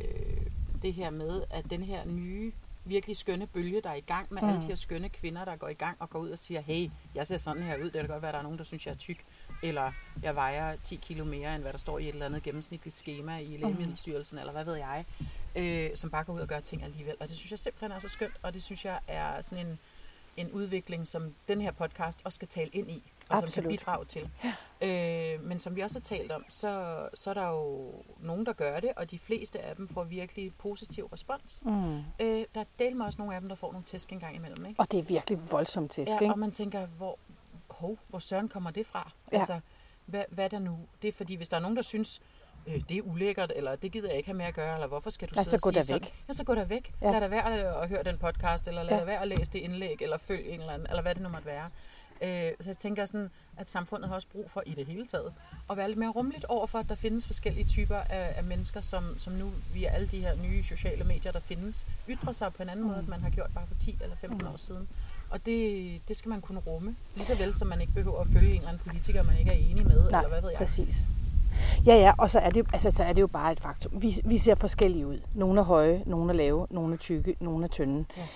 det 0.82 0.94
her 0.94 1.10
med, 1.10 1.42
at 1.50 1.66
den 1.70 1.84
her 1.84 2.06
nye, 2.06 2.52
virkelig 2.86 3.18
skønne 3.18 3.48
bølge, 3.48 3.82
der 3.82 3.90
er 3.90 3.94
i 3.96 4.00
gang 4.08 4.28
med 4.30 4.42
mm. 4.42 4.48
alle 4.50 4.62
de 4.62 4.68
her 4.68 4.76
skønne 4.76 5.10
kvinder, 5.10 5.46
der 5.46 5.56
går 5.56 5.68
i 5.68 5.74
gang 5.74 5.98
og 6.00 6.10
går 6.10 6.20
ud 6.20 6.30
og 6.30 6.38
siger, 6.40 6.62
hey, 6.62 6.90
jeg 7.16 7.28
ser 7.28 7.38
sådan 7.38 7.64
her 7.64 7.78
ud, 7.78 7.84
det 7.84 7.94
kan 7.94 8.08
godt 8.08 8.22
være, 8.22 8.30
at 8.30 8.34
der 8.34 8.40
er 8.40 8.44
nogen, 8.44 8.58
der 8.58 8.64
synes, 8.64 8.86
jeg 8.86 8.92
er 8.92 8.96
tyk, 8.98 9.18
eller 9.64 9.92
jeg 10.24 10.36
vejer 10.36 10.76
10 10.84 10.96
kilo 10.96 11.24
mere, 11.26 11.56
end 11.56 11.62
hvad 11.64 11.72
der 11.74 11.80
står 11.80 12.00
i 12.00 12.04
et 12.04 12.14
eller 12.14 12.26
andet 12.26 12.44
gennemsnitligt 12.44 12.96
schema 12.96 13.38
i 13.38 13.58
Lægemiddelstyrelsen, 13.58 14.38
eller 14.38 14.52
hvad 14.52 14.64
ved 14.66 14.76
jeg, 14.76 15.06
øh, 15.56 15.90
som 15.96 16.10
bare 16.10 16.24
går 16.24 16.34
ud 16.34 16.40
og 16.40 16.48
gør 16.48 16.60
ting 16.60 16.84
alligevel. 16.84 17.16
Og 17.20 17.28
det 17.28 17.38
synes 17.38 17.52
jeg 17.52 17.60
simpelthen 17.60 17.92
er 17.92 18.00
så 18.00 18.08
skønt, 18.10 18.34
og 18.42 18.54
det 18.54 18.64
synes 18.64 18.86
jeg 18.86 19.00
er 19.08 19.42
sådan 19.42 19.68
en, 19.68 19.80
en 20.38 20.52
udvikling, 20.52 21.08
som 21.08 21.34
den 21.48 21.62
her 21.62 21.72
podcast 21.72 22.20
også 22.24 22.36
skal 22.36 22.48
tale 22.48 22.70
ind 22.74 22.92
i, 22.92 23.04
og 23.30 23.38
som 23.38 23.44
Absolut. 23.44 23.64
kan 23.64 23.78
bidrage 23.78 24.06
til. 24.06 24.30
Øh, 24.82 25.44
men 25.44 25.60
som 25.60 25.76
vi 25.76 25.82
også 25.82 26.00
har 26.00 26.04
talt 26.04 26.32
om, 26.32 26.46
så, 26.48 26.96
så 27.14 27.30
er 27.30 27.34
der 27.34 27.48
jo 27.48 27.92
nogen, 28.20 28.46
der 28.46 28.54
gør 28.54 28.80
det, 28.80 28.92
og 28.96 29.12
de 29.12 29.20
fleste 29.20 29.60
af 29.62 29.76
dem 29.76 29.88
får 29.88 30.04
virkelig 30.04 30.54
positiv 30.56 31.06
respons. 31.06 31.62
Mm. 31.66 31.98
Øh, 31.98 32.46
der 32.56 32.62
er 32.62 32.66
del 32.80 32.96
med 32.96 33.06
også 33.06 33.18
nogle 33.22 33.36
af 33.36 33.42
dem, 33.42 33.50
der 33.50 33.56
får 33.56 33.72
nogle 33.72 33.86
tæsk 33.86 34.12
en 34.12 34.20
gang 34.20 34.36
imellem. 34.36 34.66
Ikke? 34.66 34.80
Og 34.80 34.92
det 34.92 35.00
er 35.00 35.04
virkelig 35.04 35.52
voldsomt 35.52 35.92
tæsk, 35.92 36.10
Ja, 36.10 36.20
ikke? 36.20 36.34
og 36.34 36.40
man 36.40 36.52
tænker, 36.52 36.86
hvor, 36.86 37.20
hov, 37.70 37.98
hvor 38.08 38.20
søren 38.20 38.50
kommer 38.50 38.72
det 38.72 38.88
fra? 38.88 39.12
Ja. 39.32 39.38
Altså, 39.38 39.60
hvad, 40.06 40.24
hvad 40.30 40.44
er 40.46 40.50
der 40.50 40.60
nu? 40.60 40.80
Det 41.02 41.08
er 41.08 41.12
fordi, 41.12 41.36
hvis 41.36 41.50
der 41.50 41.58
er 41.58 41.62
nogen, 41.62 41.76
der 41.78 41.84
synes, 41.84 42.22
øh, 42.68 42.82
det 42.90 42.98
er 42.98 43.02
ulækkert, 43.02 43.52
eller 43.56 43.76
det 43.76 43.92
gider 43.92 44.08
jeg 44.08 44.18
ikke 44.18 44.28
have 44.28 44.38
med 44.38 44.46
at 44.46 44.54
gøre, 44.54 44.74
eller 44.74 44.88
hvorfor 44.88 45.10
skal 45.10 45.28
du 45.30 45.34
Ja, 45.38 45.44
sidde 45.44 45.50
så 45.52 45.56
og 45.58 45.62
gå 45.62 45.70
sige 45.70 45.76
da 45.76 45.82
sådan? 45.86 46.02
væk. 46.02 46.14
Ja, 46.28 46.34
så 46.34 46.44
gå 46.44 46.56
da 46.56 46.64
væk. 46.64 46.94
Ja. 47.02 47.12
Lad 47.12 47.22
da 47.22 47.28
være 47.28 47.54
at, 47.54 47.84
at 47.84 47.90
høre 47.90 48.04
den 48.04 48.18
podcast, 48.18 48.68
eller 48.68 48.84
lad 48.84 48.90
Ja. 48.92 48.96
ja. 48.96 49.02
da 49.02 49.06
være 49.06 49.22
at 49.22 49.28
læse 49.28 49.52
det 49.52 49.60
indlæg, 49.60 49.98
eller 50.02 50.18
følg 50.18 50.48
en 50.48 50.60
eller 50.60 50.74
anden, 50.74 50.88
eller 50.90 51.02
hvad 51.02 51.16
det 51.16 51.24
nu 51.24 51.30
måtte 51.30 51.46
være. 51.46 51.70
Øh, 52.24 52.52
så 52.62 52.70
jeg 52.70 52.78
tænker 52.78 53.06
sådan, 53.06 53.30
at 53.58 53.70
samfundet 53.70 54.08
har 54.10 54.16
også 54.16 54.28
brug 54.32 54.52
for 54.52 54.64
i 54.66 54.74
det 54.74 54.86
hele 54.86 55.08
taget, 55.08 55.34
at 55.70 55.78
være 55.78 55.88
lidt 55.88 56.00
mere 56.00 56.10
rummeligt 56.10 56.46
over 56.46 56.68
for, 56.68 56.80
at 56.80 56.90
der 56.90 56.96
findes 56.96 57.26
forskellige 57.26 57.66
typer 57.66 57.96
af, 57.96 58.34
af 58.38 58.44
mennesker, 58.44 58.82
som, 58.82 59.16
som 59.20 59.34
nu 59.34 59.52
via 59.74 59.90
alle 59.90 60.08
de 60.08 60.20
her 60.20 60.36
nye 60.36 60.64
sociale 60.64 61.04
medier, 61.04 61.32
der 61.32 61.40
findes, 61.40 61.86
ytrer 62.10 62.32
sig 62.32 62.54
på 62.54 62.64
en 62.64 62.70
anden 62.70 62.84
mm. 62.84 62.88
måde, 62.90 63.00
end 63.00 63.08
man 63.08 63.22
har 63.22 63.30
gjort 63.30 63.50
bare 63.56 63.68
for 63.68 63.76
10 63.80 63.98
eller 64.02 64.16
15 64.16 64.38
mm. 64.48 64.54
år 64.54 64.58
siden. 64.58 64.88
Og 65.30 65.46
det, 65.46 66.02
det 66.08 66.18
skal 66.18 66.30
man 66.30 66.42
kunne 66.42 66.60
rumme. 66.60 66.96
Lige 67.16 67.26
så 67.26 67.36
vel 67.36 67.54
som 67.56 67.68
man 67.68 67.82
ikke 67.82 67.94
behøver 67.94 68.22
at 68.22 68.28
følge 68.28 68.50
en 68.50 68.56
eller 68.56 68.70
anden 68.70 68.84
politiker, 68.88 69.24
man 69.24 69.38
ikke 69.38 69.52
er 69.52 69.56
enig 69.72 69.86
med, 69.88 70.12
Nej, 70.12 70.20
eller 70.20 70.30
hvad 70.30 70.42
ved 70.42 70.50
jeg. 70.50 70.58
præcis. 70.58 70.96
Ja, 71.86 71.96
ja, 71.96 72.14
og 72.18 72.30
så 72.30 72.40
er, 72.40 72.50
det, 72.50 72.68
altså, 72.74 72.92
så 72.92 73.04
er 73.04 73.14
det 73.14 73.22
jo 73.22 73.28
bare 73.28 73.52
et 73.52 73.60
faktum. 73.60 74.02
Vi, 74.02 74.16
vi 74.26 74.38
ser 74.38 74.56
forskellige 74.56 75.08
ud. 75.08 75.20
Nogle 75.34 75.60
er 75.60 75.64
høje, 75.66 76.04
nogle 76.06 76.30
er 76.30 76.36
lave, 76.36 76.68
nogle 76.70 76.94
er 76.94 76.98
tykke, 76.98 77.36
nogle 77.40 77.64
er 77.64 77.70
tynde. 77.70 78.06
Ja. 78.18 78.28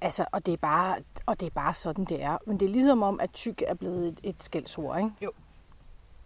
Altså, 0.00 0.24
og 0.32 0.46
det, 0.46 0.52
er 0.52 0.56
bare, 0.56 0.96
og 1.26 1.40
det 1.40 1.46
er 1.46 1.50
bare 1.50 1.74
sådan, 1.74 2.04
det 2.04 2.22
er. 2.22 2.38
Men 2.46 2.60
det 2.60 2.66
er 2.66 2.70
ligesom 2.70 3.02
om, 3.02 3.20
at 3.20 3.30
tyk 3.32 3.62
er 3.66 3.74
blevet 3.74 4.08
et, 4.08 4.20
et 4.22 4.36
skældsord, 4.40 4.98
ikke? 4.98 5.10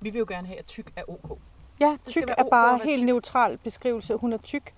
Vi 0.00 0.11
vil 0.11 0.19
jo 0.19 0.27
gerne 0.29 0.47
have, 0.47 0.59
at 0.59 0.67
tyk 0.67 0.93
er 0.97 1.03
ok. 1.09 1.39
Ja, 1.81 1.97
tyk 2.07 2.29
er 2.29 2.35
ok 2.39 2.50
bare 2.50 2.79
være 2.79 2.87
helt 2.87 3.00
tyk. 3.00 3.07
neutral 3.07 3.59
beskrivelse. 3.59 4.15
Hun 4.15 4.33
er 4.33 4.39
tyk, 4.39 4.75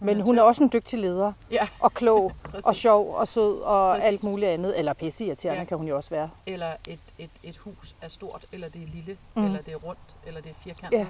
men 0.00 0.20
hun 0.20 0.38
er 0.38 0.42
også 0.42 0.62
en 0.62 0.70
dygtig 0.72 0.98
leder. 0.98 1.32
Ja, 1.50 1.68
Og 1.80 1.92
klog, 1.92 2.32
og 2.66 2.74
sjov, 2.74 3.14
og 3.14 3.28
sød, 3.28 3.58
og 3.60 3.94
Præcis. 3.94 4.06
alt 4.08 4.22
muligt 4.24 4.50
andet. 4.50 4.78
Eller 4.78 4.92
pisseirriterende 4.92 5.60
Ja. 5.60 5.64
kan 5.64 5.76
hun 5.78 5.88
jo 5.88 5.96
også 5.96 6.10
være. 6.10 6.30
Eller 6.46 6.72
et, 6.88 7.00
et, 7.18 7.30
et 7.42 7.56
hus 7.56 7.96
er 8.02 8.08
stort, 8.08 8.46
eller 8.52 8.68
det 8.68 8.82
er 8.82 8.86
lille, 8.86 9.18
Mm. 9.34 9.44
eller 9.44 9.62
det 9.62 9.72
er 9.74 9.76
rundt, 9.78 10.16
eller 10.26 10.40
det 10.40 10.50
er 10.50 10.54
firkantet. 10.54 10.98
Ja. 10.98 11.06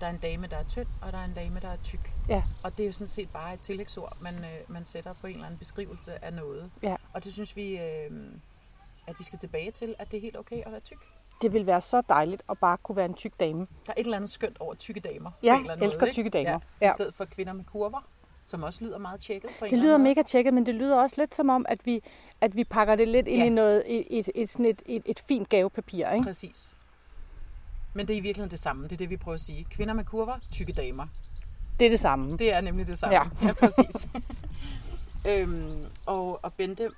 der 0.00 0.06
er 0.06 0.10
en 0.10 0.18
dame, 0.18 0.46
der 0.46 0.56
er 0.56 0.64
tynd, 0.68 0.86
og 1.02 1.12
der 1.12 1.18
er 1.18 1.24
en 1.24 1.34
dame, 1.34 1.60
der 1.60 1.68
er 1.68 1.76
tyk. 1.82 2.12
Ja. 2.28 2.42
Og 2.64 2.76
det 2.76 2.82
er 2.82 2.86
jo 2.86 2.92
sådan 2.92 3.08
set 3.08 3.28
bare 3.32 3.54
et 3.54 3.60
tillægsord, 3.60 4.16
man, 4.20 4.34
øh, 4.34 4.44
man 4.68 4.84
sætter 4.84 5.12
på 5.20 5.26
en 5.26 5.32
eller 5.32 5.46
anden 5.46 5.58
beskrivelse 5.58 6.24
af 6.24 6.32
noget. 6.32 6.70
Ja. 6.82 6.96
Og 7.12 7.24
det 7.24 7.32
synes 7.32 7.56
vi, 7.56 7.72
øh, 7.78 8.10
at 9.06 9.14
vi 9.18 9.24
skal 9.24 9.38
tilbage 9.38 9.70
til, 9.70 9.94
at 9.98 10.10
det 10.10 10.16
er 10.16 10.20
helt 10.20 10.36
okay 10.38 10.62
at 10.66 10.72
være 10.72 10.80
tyk. 10.80 10.98
Det 11.42 11.52
vil 11.52 11.66
være 11.66 11.80
så 11.80 12.02
dejligt 12.08 12.42
at 12.50 12.58
bare 12.58 12.76
kunne 12.82 12.96
være 12.96 13.06
en 13.06 13.14
tyk 13.14 13.32
dame. 13.40 13.58
Der 13.86 13.92
er 13.92 14.00
et 14.00 14.04
eller 14.04 14.16
andet 14.16 14.30
skønt 14.30 14.56
over 14.60 14.74
tykke 14.74 15.00
damer. 15.00 15.30
Ja, 15.42 15.52
på 15.52 15.54
en 15.54 15.60
eller 15.60 15.72
anden 15.72 15.86
elsker 15.86 16.00
måde, 16.02 16.12
tykke 16.12 16.30
damer. 16.30 16.50
Ja. 16.50 16.58
Ja. 16.80 16.88
I 16.88 16.92
stedet 16.96 17.14
for 17.14 17.24
kvinder 17.24 17.52
med 17.52 17.64
kurver, 17.64 18.06
som 18.48 18.62
også 18.62 18.84
lyder 18.84 18.98
meget 18.98 19.20
tjekket 19.20 19.50
på 19.58 19.66
Det 19.66 19.78
lyder 19.78 19.98
mega 19.98 20.22
tjekket, 20.22 20.54
men 20.54 20.66
det 20.66 20.74
lyder 20.74 20.96
også 20.96 21.16
lidt 21.18 21.36
som 21.36 21.48
om, 21.48 21.66
at 21.68 21.86
vi, 21.86 22.02
at 22.40 22.56
vi 22.56 22.64
pakker 22.64 22.96
det 22.96 23.08
lidt 23.08 23.28
ind 23.28 23.38
Ja. 23.42 23.46
i 23.46 23.48
noget, 23.48 23.82
et, 23.86 24.06
et, 24.10 24.28
et, 24.34 24.50
sådan 24.50 24.66
et, 24.66 24.82
et, 24.86 25.02
et 25.06 25.20
fint 25.20 25.48
gavepapir. 25.48 26.10
Ikke? 26.10 26.24
Præcis. 26.24 26.74
Men 27.94 28.08
det 28.08 28.14
er 28.14 28.18
i 28.18 28.20
virkeligheden 28.20 28.50
det 28.50 28.58
samme. 28.58 28.84
Det 28.84 28.92
er 28.92 28.96
det, 28.96 29.10
vi 29.10 29.16
prøver 29.16 29.34
at 29.34 29.40
sige. 29.40 29.66
Kvinder 29.70 29.94
med 29.94 30.04
kurver, 30.04 30.38
tykke 30.52 30.72
damer. 30.72 31.06
Det 31.80 31.86
er 31.86 31.90
det 31.90 32.00
samme. 32.00 32.36
Det 32.36 32.52
er 32.52 32.60
nemlig 32.60 32.86
det 32.86 32.98
samme. 32.98 33.14
Ja. 33.16 33.22
ja 33.48 33.52
præcis. 33.52 34.08
øhm, 35.30 35.84
og, 36.06 36.44
og 36.44 36.52
Bente, 36.52 36.90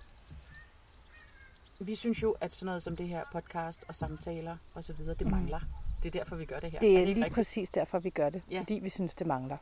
vi 1.80 1.94
synes 1.94 2.22
jo, 2.22 2.36
at 2.40 2.54
sådan 2.54 2.66
noget 2.66 2.82
som 2.82 2.96
det 2.96 3.08
her 3.08 3.22
podcast 3.32 3.84
og 3.88 3.94
samtaler 3.94 4.56
og 4.74 4.84
så 4.84 4.92
videre, 4.92 5.14
det 5.14 5.26
mangler. 5.26 5.60
Det 6.02 6.14
er 6.14 6.18
derfor, 6.18 6.36
vi 6.36 6.44
gør 6.44 6.60
det 6.60 6.70
her. 6.70 6.78
Mm. 6.78 6.86
Det 6.86 6.94
er 6.96 7.00
ikke 7.00 7.12
lige 7.12 7.24
rigtigt? 7.24 7.34
præcis 7.34 7.68
derfor, 7.68 7.98
vi 7.98 8.10
gør 8.10 8.30
det. 8.30 8.42
Ja. 8.50 8.58
Fordi 8.58 8.74
vi 8.74 8.88
synes, 8.88 9.14
det 9.14 9.26
mangler. 9.26 9.56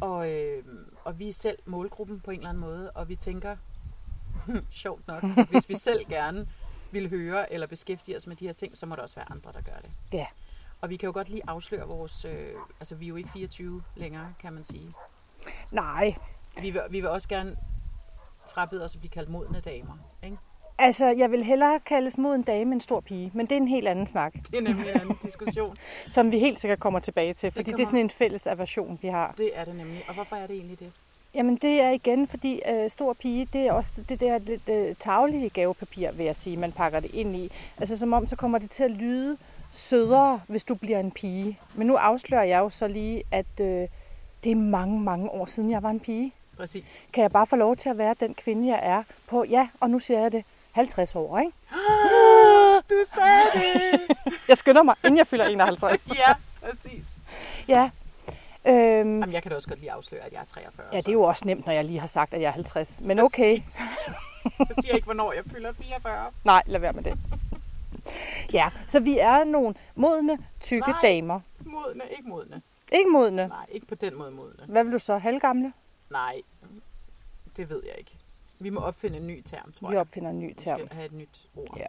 Og, 0.00 0.32
øh, 0.32 0.64
og 1.04 1.18
vi 1.18 1.28
er 1.28 1.32
selv 1.32 1.58
målgruppen 1.66 2.20
på 2.20 2.30
en 2.30 2.36
eller 2.36 2.48
anden 2.48 2.60
måde, 2.60 2.90
og 2.90 3.08
vi 3.08 3.16
tænker, 3.16 3.56
sjovt 4.70 5.06
nok, 5.08 5.22
hvis 5.50 5.68
vi 5.68 5.74
selv 5.74 6.04
gerne 6.08 6.48
vil 6.92 7.10
høre 7.10 7.52
eller 7.52 7.66
beskæftige 7.66 8.16
os 8.16 8.26
med 8.26 8.36
de 8.36 8.46
her 8.46 8.52
ting, 8.52 8.76
så 8.76 8.86
må 8.86 8.96
der 8.96 9.02
også 9.02 9.16
være 9.16 9.30
andre, 9.32 9.52
der 9.52 9.60
gør 9.60 9.76
det. 9.82 9.90
Ja. 10.12 10.26
Og 10.80 10.90
vi 10.90 10.96
kan 10.96 11.06
jo 11.06 11.12
godt 11.12 11.28
lige 11.28 11.42
afsløre 11.46 11.86
vores... 11.86 12.24
Øh, 12.24 12.52
altså, 12.80 12.94
vi 12.94 13.04
er 13.04 13.08
jo 13.08 13.16
ikke 13.16 13.30
24 13.30 13.82
længere, 13.96 14.34
kan 14.40 14.52
man 14.52 14.64
sige. 14.64 14.94
Nej, 15.70 16.14
Vi 16.60 16.70
vil, 16.70 16.82
vi 16.90 17.00
vil 17.00 17.08
også 17.10 17.28
gerne 17.28 17.56
frabede 18.48 18.84
os 18.84 18.94
at 18.94 19.00
blive 19.00 19.10
kaldt 19.10 19.28
modne 19.28 19.60
damer. 19.60 19.96
Ikke? 20.22 20.36
Altså 20.78 21.06
jeg 21.06 21.30
vil 21.30 21.44
hellere 21.44 21.80
kaldes 21.86 22.18
mod 22.18 22.34
en 22.34 22.42
dame 22.42 22.62
end 22.62 22.72
en 22.74 22.80
stor 22.80 23.00
pige. 23.00 23.30
Men 23.34 23.46
det 23.46 23.52
er 23.52 23.56
en 23.56 23.68
helt 23.68 23.88
anden 23.88 24.06
snak, 24.06 24.32
Det 24.50 24.58
er 24.58 24.62
nemlig 24.62 24.90
en 24.90 25.00
anden 25.00 25.16
diskussion. 25.22 25.76
som 26.10 26.32
vi 26.32 26.38
helt 26.38 26.60
sikkert 26.60 26.80
kommer 26.80 27.00
tilbage 27.00 27.34
til. 27.34 27.50
Fordi 27.50 27.58
det, 27.58 27.66
det 27.66 27.72
er 27.72 27.76
kommer- 27.76 27.86
sådan 27.86 28.04
en 28.06 28.10
fælles 28.10 28.46
aversion, 28.46 28.98
vi 29.02 29.08
har. 29.08 29.34
Det 29.38 29.50
er 29.54 29.64
det 29.64 29.76
nemlig. 29.76 30.02
Og 30.08 30.14
hvorfor 30.14 30.36
er 30.36 30.46
det 30.46 30.56
egentlig 30.56 30.78
det? 30.80 30.92
Jamen 31.34 31.56
det 31.56 31.80
er 31.82 31.90
igen, 31.90 32.28
fordi 32.28 32.60
øh, 32.72 32.90
stor 32.90 33.12
pige, 33.12 33.48
det 33.52 33.60
er 33.60 33.72
også 33.72 33.90
det 34.08 34.20
der 34.20 34.38
lidt 34.38 34.68
øh, 34.68 34.94
taglige 35.00 35.48
gavepapir, 35.48 36.10
vil 36.12 36.26
jeg 36.26 36.36
sige, 36.36 36.56
man 36.56 36.72
pakker 36.72 37.00
det 37.00 37.10
ind 37.14 37.36
i. 37.36 37.50
Altså 37.78 37.98
som 37.98 38.12
om, 38.12 38.26
så 38.26 38.36
kommer 38.36 38.58
det 38.58 38.70
til 38.70 38.82
at 38.82 38.90
lyde 38.90 39.36
sødere, 39.72 40.40
hvis 40.48 40.64
du 40.64 40.74
bliver 40.74 41.00
en 41.00 41.10
pige. 41.10 41.58
Men 41.74 41.86
nu 41.86 41.94
afslører 41.96 42.42
jeg 42.44 42.58
jo 42.58 42.70
så 42.70 42.88
lige, 42.88 43.22
at 43.32 43.46
øh, 43.60 43.88
det 44.44 44.52
er 44.52 44.56
mange, 44.56 45.00
mange 45.00 45.30
år 45.30 45.46
siden, 45.46 45.70
jeg 45.70 45.82
var 45.82 45.90
en 45.90 46.00
pige. 46.00 46.32
Præcis. 46.56 47.04
Kan 47.12 47.22
jeg 47.22 47.30
bare 47.30 47.46
få 47.46 47.56
lov 47.56 47.76
til 47.76 47.88
at 47.88 47.98
være 47.98 48.14
den 48.20 48.34
kvinde, 48.34 48.68
jeg 48.68 48.80
er 48.82 49.02
på, 49.26 49.44
ja, 49.44 49.68
og 49.80 49.90
nu 49.90 49.98
siger 49.98 50.20
jeg 50.20 50.32
det, 50.32 50.44
50 50.76 51.14
år, 51.16 51.38
ikke? 51.38 51.52
Du 52.90 53.02
sagde 53.04 53.42
det! 53.54 54.00
Jeg 54.48 54.58
skynder 54.58 54.82
mig, 54.82 54.94
inden 55.04 55.18
jeg 55.18 55.26
fylder 55.26 55.44
51. 55.46 56.00
ja, 56.26 56.34
præcis. 56.62 57.18
Ja. 57.68 57.90
Øhm, 58.66 58.74
Jamen, 59.20 59.32
jeg 59.32 59.42
kan 59.42 59.50
da 59.50 59.56
også 59.56 59.68
godt 59.68 59.80
lige 59.80 59.92
afsløre, 59.92 60.20
at 60.22 60.32
jeg 60.32 60.40
er 60.40 60.44
43. 60.44 60.86
ja, 60.92 60.96
det 60.96 61.08
er 61.08 61.12
jo 61.12 61.22
også 61.22 61.42
nemt, 61.46 61.66
når 61.66 61.72
jeg 61.72 61.84
lige 61.84 61.98
har 62.00 62.06
sagt, 62.06 62.34
at 62.34 62.40
jeg 62.40 62.48
er 62.48 62.52
50. 62.52 63.00
Men 63.00 63.18
okay, 63.18 63.52
Jeg 64.58 64.66
siger 64.82 64.94
ikke, 64.94 65.04
hvornår 65.04 65.32
jeg 65.32 65.44
fylder 65.44 65.72
44. 65.72 66.30
nej, 66.44 66.62
lad 66.66 66.80
være 66.80 66.92
med 66.92 67.02
det. 67.02 67.18
Ja, 68.52 68.68
så 68.86 69.00
vi 69.00 69.18
er 69.18 69.44
nogle 69.44 69.74
modne, 69.94 70.38
tykke 70.60 70.90
Nej. 70.90 70.98
damer. 71.02 71.40
Modne, 71.60 72.02
ikke 72.18 72.28
modne. 72.28 72.62
Ikke 72.92 73.10
modne. 73.10 73.48
Nej, 73.48 73.66
ikke 73.70 73.86
på 73.86 73.94
den 73.94 74.14
måde 74.18 74.30
modne. 74.30 74.64
Hvad 74.66 74.84
vil 74.84 74.92
du 74.92 74.98
så? 74.98 75.18
Halvgamle? 75.18 75.72
Nej, 76.10 76.34
det 77.56 77.70
ved 77.70 77.82
jeg 77.86 77.94
ikke. 77.98 78.15
Vi 78.58 78.70
må 78.70 78.80
opfinde 78.80 79.16
en 79.18 79.26
ny 79.26 79.42
term, 79.44 79.72
tror 79.72 79.88
Vi 79.88 79.94
jeg. 79.94 80.00
opfinder 80.00 80.30
en 80.30 80.38
ny 80.38 80.48
Vi 80.48 80.54
term. 80.54 80.78
skal 80.78 80.92
have 80.92 81.06
et 81.06 81.12
nyt 81.12 81.48
ord. 81.56 81.76
Ja. 81.76 81.86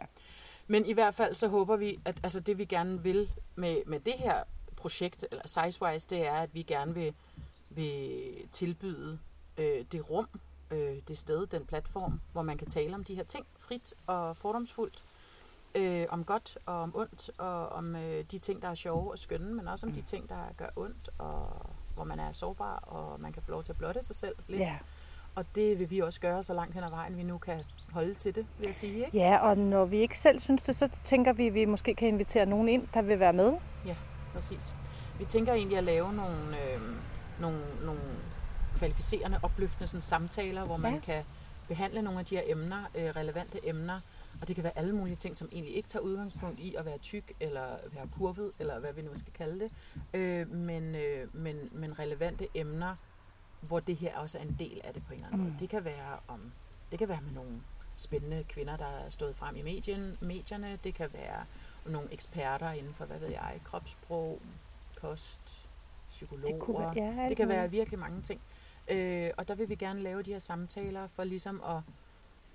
Men 0.66 0.86
i 0.86 0.92
hvert 0.92 1.14
fald 1.14 1.34
så 1.34 1.48
håber 1.48 1.76
vi, 1.76 2.00
at 2.04 2.20
altså 2.22 2.40
det 2.40 2.58
vi 2.58 2.64
gerne 2.64 3.02
vil 3.02 3.30
med, 3.54 3.82
med 3.86 4.00
det 4.00 4.14
her 4.14 4.42
projekt, 4.76 5.24
eller 5.30 5.46
Sizewise, 5.48 6.08
det 6.10 6.26
er, 6.26 6.32
at 6.34 6.54
vi 6.54 6.62
gerne 6.62 6.94
vil, 6.94 7.14
vil 7.70 8.48
tilbyde 8.52 9.18
øh, 9.58 9.84
det 9.92 10.10
rum, 10.10 10.28
øh, 10.70 10.96
det 11.08 11.18
sted, 11.18 11.46
den 11.46 11.66
platform, 11.66 12.20
hvor 12.32 12.42
man 12.42 12.58
kan 12.58 12.68
tale 12.70 12.94
om 12.94 13.04
de 13.04 13.14
her 13.14 13.24
ting 13.24 13.46
frit 13.58 13.94
og 14.06 14.36
fordomsfuldt. 14.36 15.04
Øh, 15.74 16.06
om 16.08 16.24
godt 16.24 16.58
og 16.66 16.74
om 16.80 16.96
ondt, 16.96 17.30
og 17.38 17.68
om 17.68 17.96
øh, 17.96 18.24
de 18.30 18.38
ting, 18.38 18.62
der 18.62 18.68
er 18.68 18.74
sjove 18.74 19.10
og 19.10 19.18
skønne, 19.18 19.54
men 19.54 19.68
også 19.68 19.86
om 19.86 19.92
de 19.92 20.02
ting, 20.02 20.28
der 20.28 20.42
gør 20.56 20.68
ondt, 20.76 21.10
og 21.18 21.66
hvor 21.94 22.04
man 22.04 22.20
er 22.20 22.32
sårbar, 22.32 22.76
og 22.78 23.20
man 23.20 23.32
kan 23.32 23.42
få 23.42 23.50
lov 23.50 23.64
til 23.64 23.72
at 23.72 23.78
blotte 23.78 24.02
sig 24.02 24.16
selv 24.16 24.34
lidt. 24.48 24.60
Ja. 24.60 24.78
Og 25.38 25.44
det 25.54 25.78
vil 25.78 25.90
vi 25.90 25.98
også 26.00 26.20
gøre 26.20 26.42
så 26.42 26.54
langt 26.54 26.74
hen 26.74 26.84
ad 26.84 26.90
vejen, 26.90 27.16
vi 27.16 27.22
nu 27.22 27.38
kan 27.38 27.62
holde 27.92 28.14
til 28.14 28.34
det, 28.34 28.46
vil 28.58 28.66
jeg 28.66 28.74
sige. 28.74 28.94
Ikke? 29.06 29.18
ja, 29.18 29.36
og 29.38 29.58
når 29.58 29.84
vi 29.84 29.96
ikke 29.96 30.18
selv 30.18 30.40
synes 30.40 30.62
det, 30.62 30.76
så 30.76 30.88
tænker 31.04 31.32
vi, 31.32 31.46
at 31.46 31.54
vi 31.54 31.64
måske 31.64 31.94
kan 31.94 32.08
invitere 32.08 32.46
nogen 32.46 32.68
ind, 32.68 32.88
der 32.94 33.02
vil 33.02 33.20
være 33.20 33.32
med. 33.32 33.52
Ja, 33.86 33.94
præcis. 34.32 34.74
Vi 35.18 35.24
tænker 35.24 35.52
egentlig 35.52 35.78
at 35.78 35.84
lave 35.84 36.12
nogle, 36.12 36.36
øh, 36.64 36.80
nogle, 37.40 37.58
nogle 37.84 38.00
kvalificerende, 38.76 39.38
opløftende 39.42 39.86
sådan, 39.86 40.02
samtaler, 40.02 40.64
hvor 40.64 40.76
man 40.76 40.94
Ja. 40.94 41.00
kan 41.00 41.22
behandle 41.68 42.02
nogle 42.02 42.18
af 42.20 42.26
de 42.26 42.36
her 42.36 42.42
emner, 42.46 42.90
øh, 42.94 43.04
relevante 43.16 43.68
emner. 43.68 44.00
Og 44.40 44.48
det 44.48 44.54
kan 44.56 44.64
være 44.64 44.78
alle 44.78 44.94
mulige 44.94 45.16
ting, 45.16 45.36
som 45.36 45.48
egentlig 45.52 45.76
ikke 45.76 45.88
tager 45.88 46.02
udgangspunkt 46.02 46.60
i 46.60 46.74
at 46.78 46.84
være 46.86 46.98
tyk, 46.98 47.32
eller 47.40 47.66
være 47.94 48.08
kurvet, 48.18 48.52
eller 48.58 48.78
hvad 48.78 48.92
vi 48.92 49.02
nu 49.02 49.10
skal 49.14 49.32
kalde 49.32 49.60
det. 49.60 49.70
Øh, 50.14 50.50
men, 50.54 50.94
øh, 50.94 51.28
men, 51.36 51.56
men 51.72 51.98
relevante 51.98 52.46
emner, 52.54 52.94
hvor 53.60 53.80
det 53.80 53.96
her 53.96 54.18
også 54.18 54.38
er 54.38 54.42
en 54.42 54.56
del 54.58 54.80
af 54.84 54.94
det 54.94 55.02
på 55.06 55.12
en 55.12 55.14
eller 55.14 55.26
anden 55.26 55.40
mm. 55.40 55.46
måde. 55.50 55.60
Det 55.60 55.68
kan 55.68 55.84
være 55.84 56.18
om 56.28 56.52
det 56.90 56.98
kan 56.98 57.08
være 57.08 57.20
med 57.20 57.32
nogle 57.32 57.60
spændende 57.96 58.44
kvinder, 58.48 58.76
der 58.76 58.86
er 58.86 59.10
stået 59.10 59.36
frem 59.36 59.56
i 59.56 59.62
medien, 59.62 60.16
medierne. 60.20 60.78
Det 60.84 60.94
kan 60.94 61.08
være 61.12 61.44
nogle 61.86 62.12
eksperter 62.12 62.70
inden 62.70 62.94
for, 62.94 63.04
hvad 63.04 63.18
ved 63.18 63.28
jeg, 63.28 63.60
kropssprog, 63.64 64.40
kost, 64.96 65.68
psykologer. 66.08 66.52
Det 66.52 66.60
kunne 66.60 66.92
ja, 66.96 67.28
det 67.28 67.36
kan 67.36 67.48
være 67.48 67.70
virkelig 67.70 67.98
mange 67.98 68.22
ting. 68.22 68.40
Øh, 68.88 69.30
og 69.36 69.48
der 69.48 69.54
vil 69.54 69.68
vi 69.68 69.74
gerne 69.74 70.00
lave 70.00 70.22
de 70.22 70.32
her 70.32 70.38
samtaler 70.38 71.06
for 71.06 71.24
ligesom 71.24 71.62
at 71.66 71.82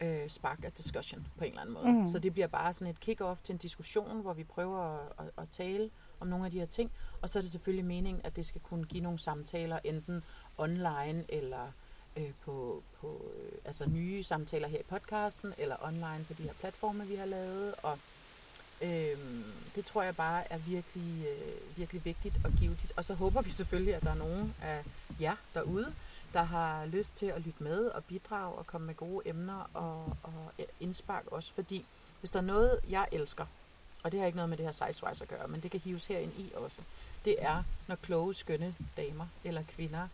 øh, 0.08 0.30
spark 0.30 0.66
a 0.66 0.70
discussion 0.70 1.28
på 1.38 1.44
en 1.44 1.50
eller 1.50 1.62
anden 1.62 1.74
måde. 1.74 1.92
Mm. 1.92 2.08
Så 2.08 2.20
det 2.20 2.34
bliver 2.34 2.48
bare 2.48 2.74
sådan 2.74 2.94
et 2.94 3.10
kick-off 3.10 3.42
til 3.44 3.54
en 3.54 3.58
diskussion, 3.58 4.22
hvor 4.22 4.34
vi 4.34 4.44
prøver 4.44 4.80
at, 4.80 5.12
at, 5.20 5.32
at 5.38 5.50
tale 5.50 5.90
om 6.20 6.28
nogle 6.28 6.46
af 6.46 6.52
de 6.52 6.60
her 6.60 6.66
ting. 6.66 6.92
Og 7.22 7.30
så 7.30 7.40
er 7.40 7.42
det 7.42 7.52
selvfølgelig 7.52 7.86
meningen, 7.86 8.22
at 8.26 8.36
det 8.36 8.46
skal 8.46 8.62
kunne 8.62 8.86
give 8.86 9.04
nogle 9.04 9.20
samtaler, 9.20 9.80
enten 9.84 10.24
online 10.58 11.26
eller 11.30 11.72
øh, 12.18 12.32
på, 12.46 12.84
på 13.02 13.22
øh, 13.38 13.52
altså 13.66 13.90
nye 13.90 14.24
samtaler 14.24 14.68
her 14.68 14.80
i 14.80 14.84
podcasten, 14.90 15.54
eller 15.58 15.76
online 15.82 16.26
på 16.28 16.34
de 16.34 16.44
her 16.44 16.54
platforme, 16.54 17.08
vi 17.08 17.16
har 17.16 17.26
lavet. 17.26 17.76
Og 17.84 18.00
øh, 18.82 19.18
det 19.76 19.86
tror 19.86 20.04
jeg 20.04 20.16
bare 20.16 20.52
er 20.52 20.58
virkelig, 20.58 21.26
øh, 21.28 21.78
virkelig 21.78 22.06
vigtigt 22.06 22.36
og 22.44 22.52
givetigt. 22.52 22.94
Og 22.96 23.06
så 23.06 23.14
håber 23.14 23.42
vi 23.42 23.52
selvfølgelig, 23.52 23.96
at 23.96 24.04
der 24.04 24.12
er 24.12 24.16
nogen 24.16 24.56
af 24.62 24.84
jer 25.22 25.36
derude, 25.54 25.94
der 26.34 26.44
har 26.44 26.86
lyst 26.86 27.16
til 27.16 27.26
at 27.26 27.42
lytte 27.42 27.64
med 27.64 27.86
og 27.86 28.04
bidrage 28.04 28.56
og 28.56 28.68
komme 28.68 28.88
med 28.88 28.96
gode 28.96 29.28
emner 29.28 29.70
og, 29.74 30.18
og 30.24 30.66
indspark 30.80 31.28
også. 31.28 31.54
Fordi 31.54 31.86
hvis 32.20 32.32
der 32.32 32.40
er 32.40 32.44
noget, 32.44 32.80
jeg 32.90 33.08
elsker, 33.12 33.46
og 34.04 34.12
det 34.12 34.20
har 34.20 34.28
ikke 34.28 34.36
noget 34.36 34.50
med 34.50 34.58
det 34.58 34.66
her 34.66 34.72
sizewise 34.72 35.24
at 35.24 35.28
gøre, 35.30 35.48
men 35.48 35.62
det 35.62 35.72
kan 35.72 35.80
hives 35.80 36.06
herind 36.06 36.32
i 36.38 36.52
også, 36.56 36.82
det 37.26 37.36
er, 37.40 37.64
når 37.88 37.96
kloge, 37.96 38.34
skønne 38.34 38.76
damer 38.98 39.28
eller 39.44 39.64
kvinder 39.64 40.08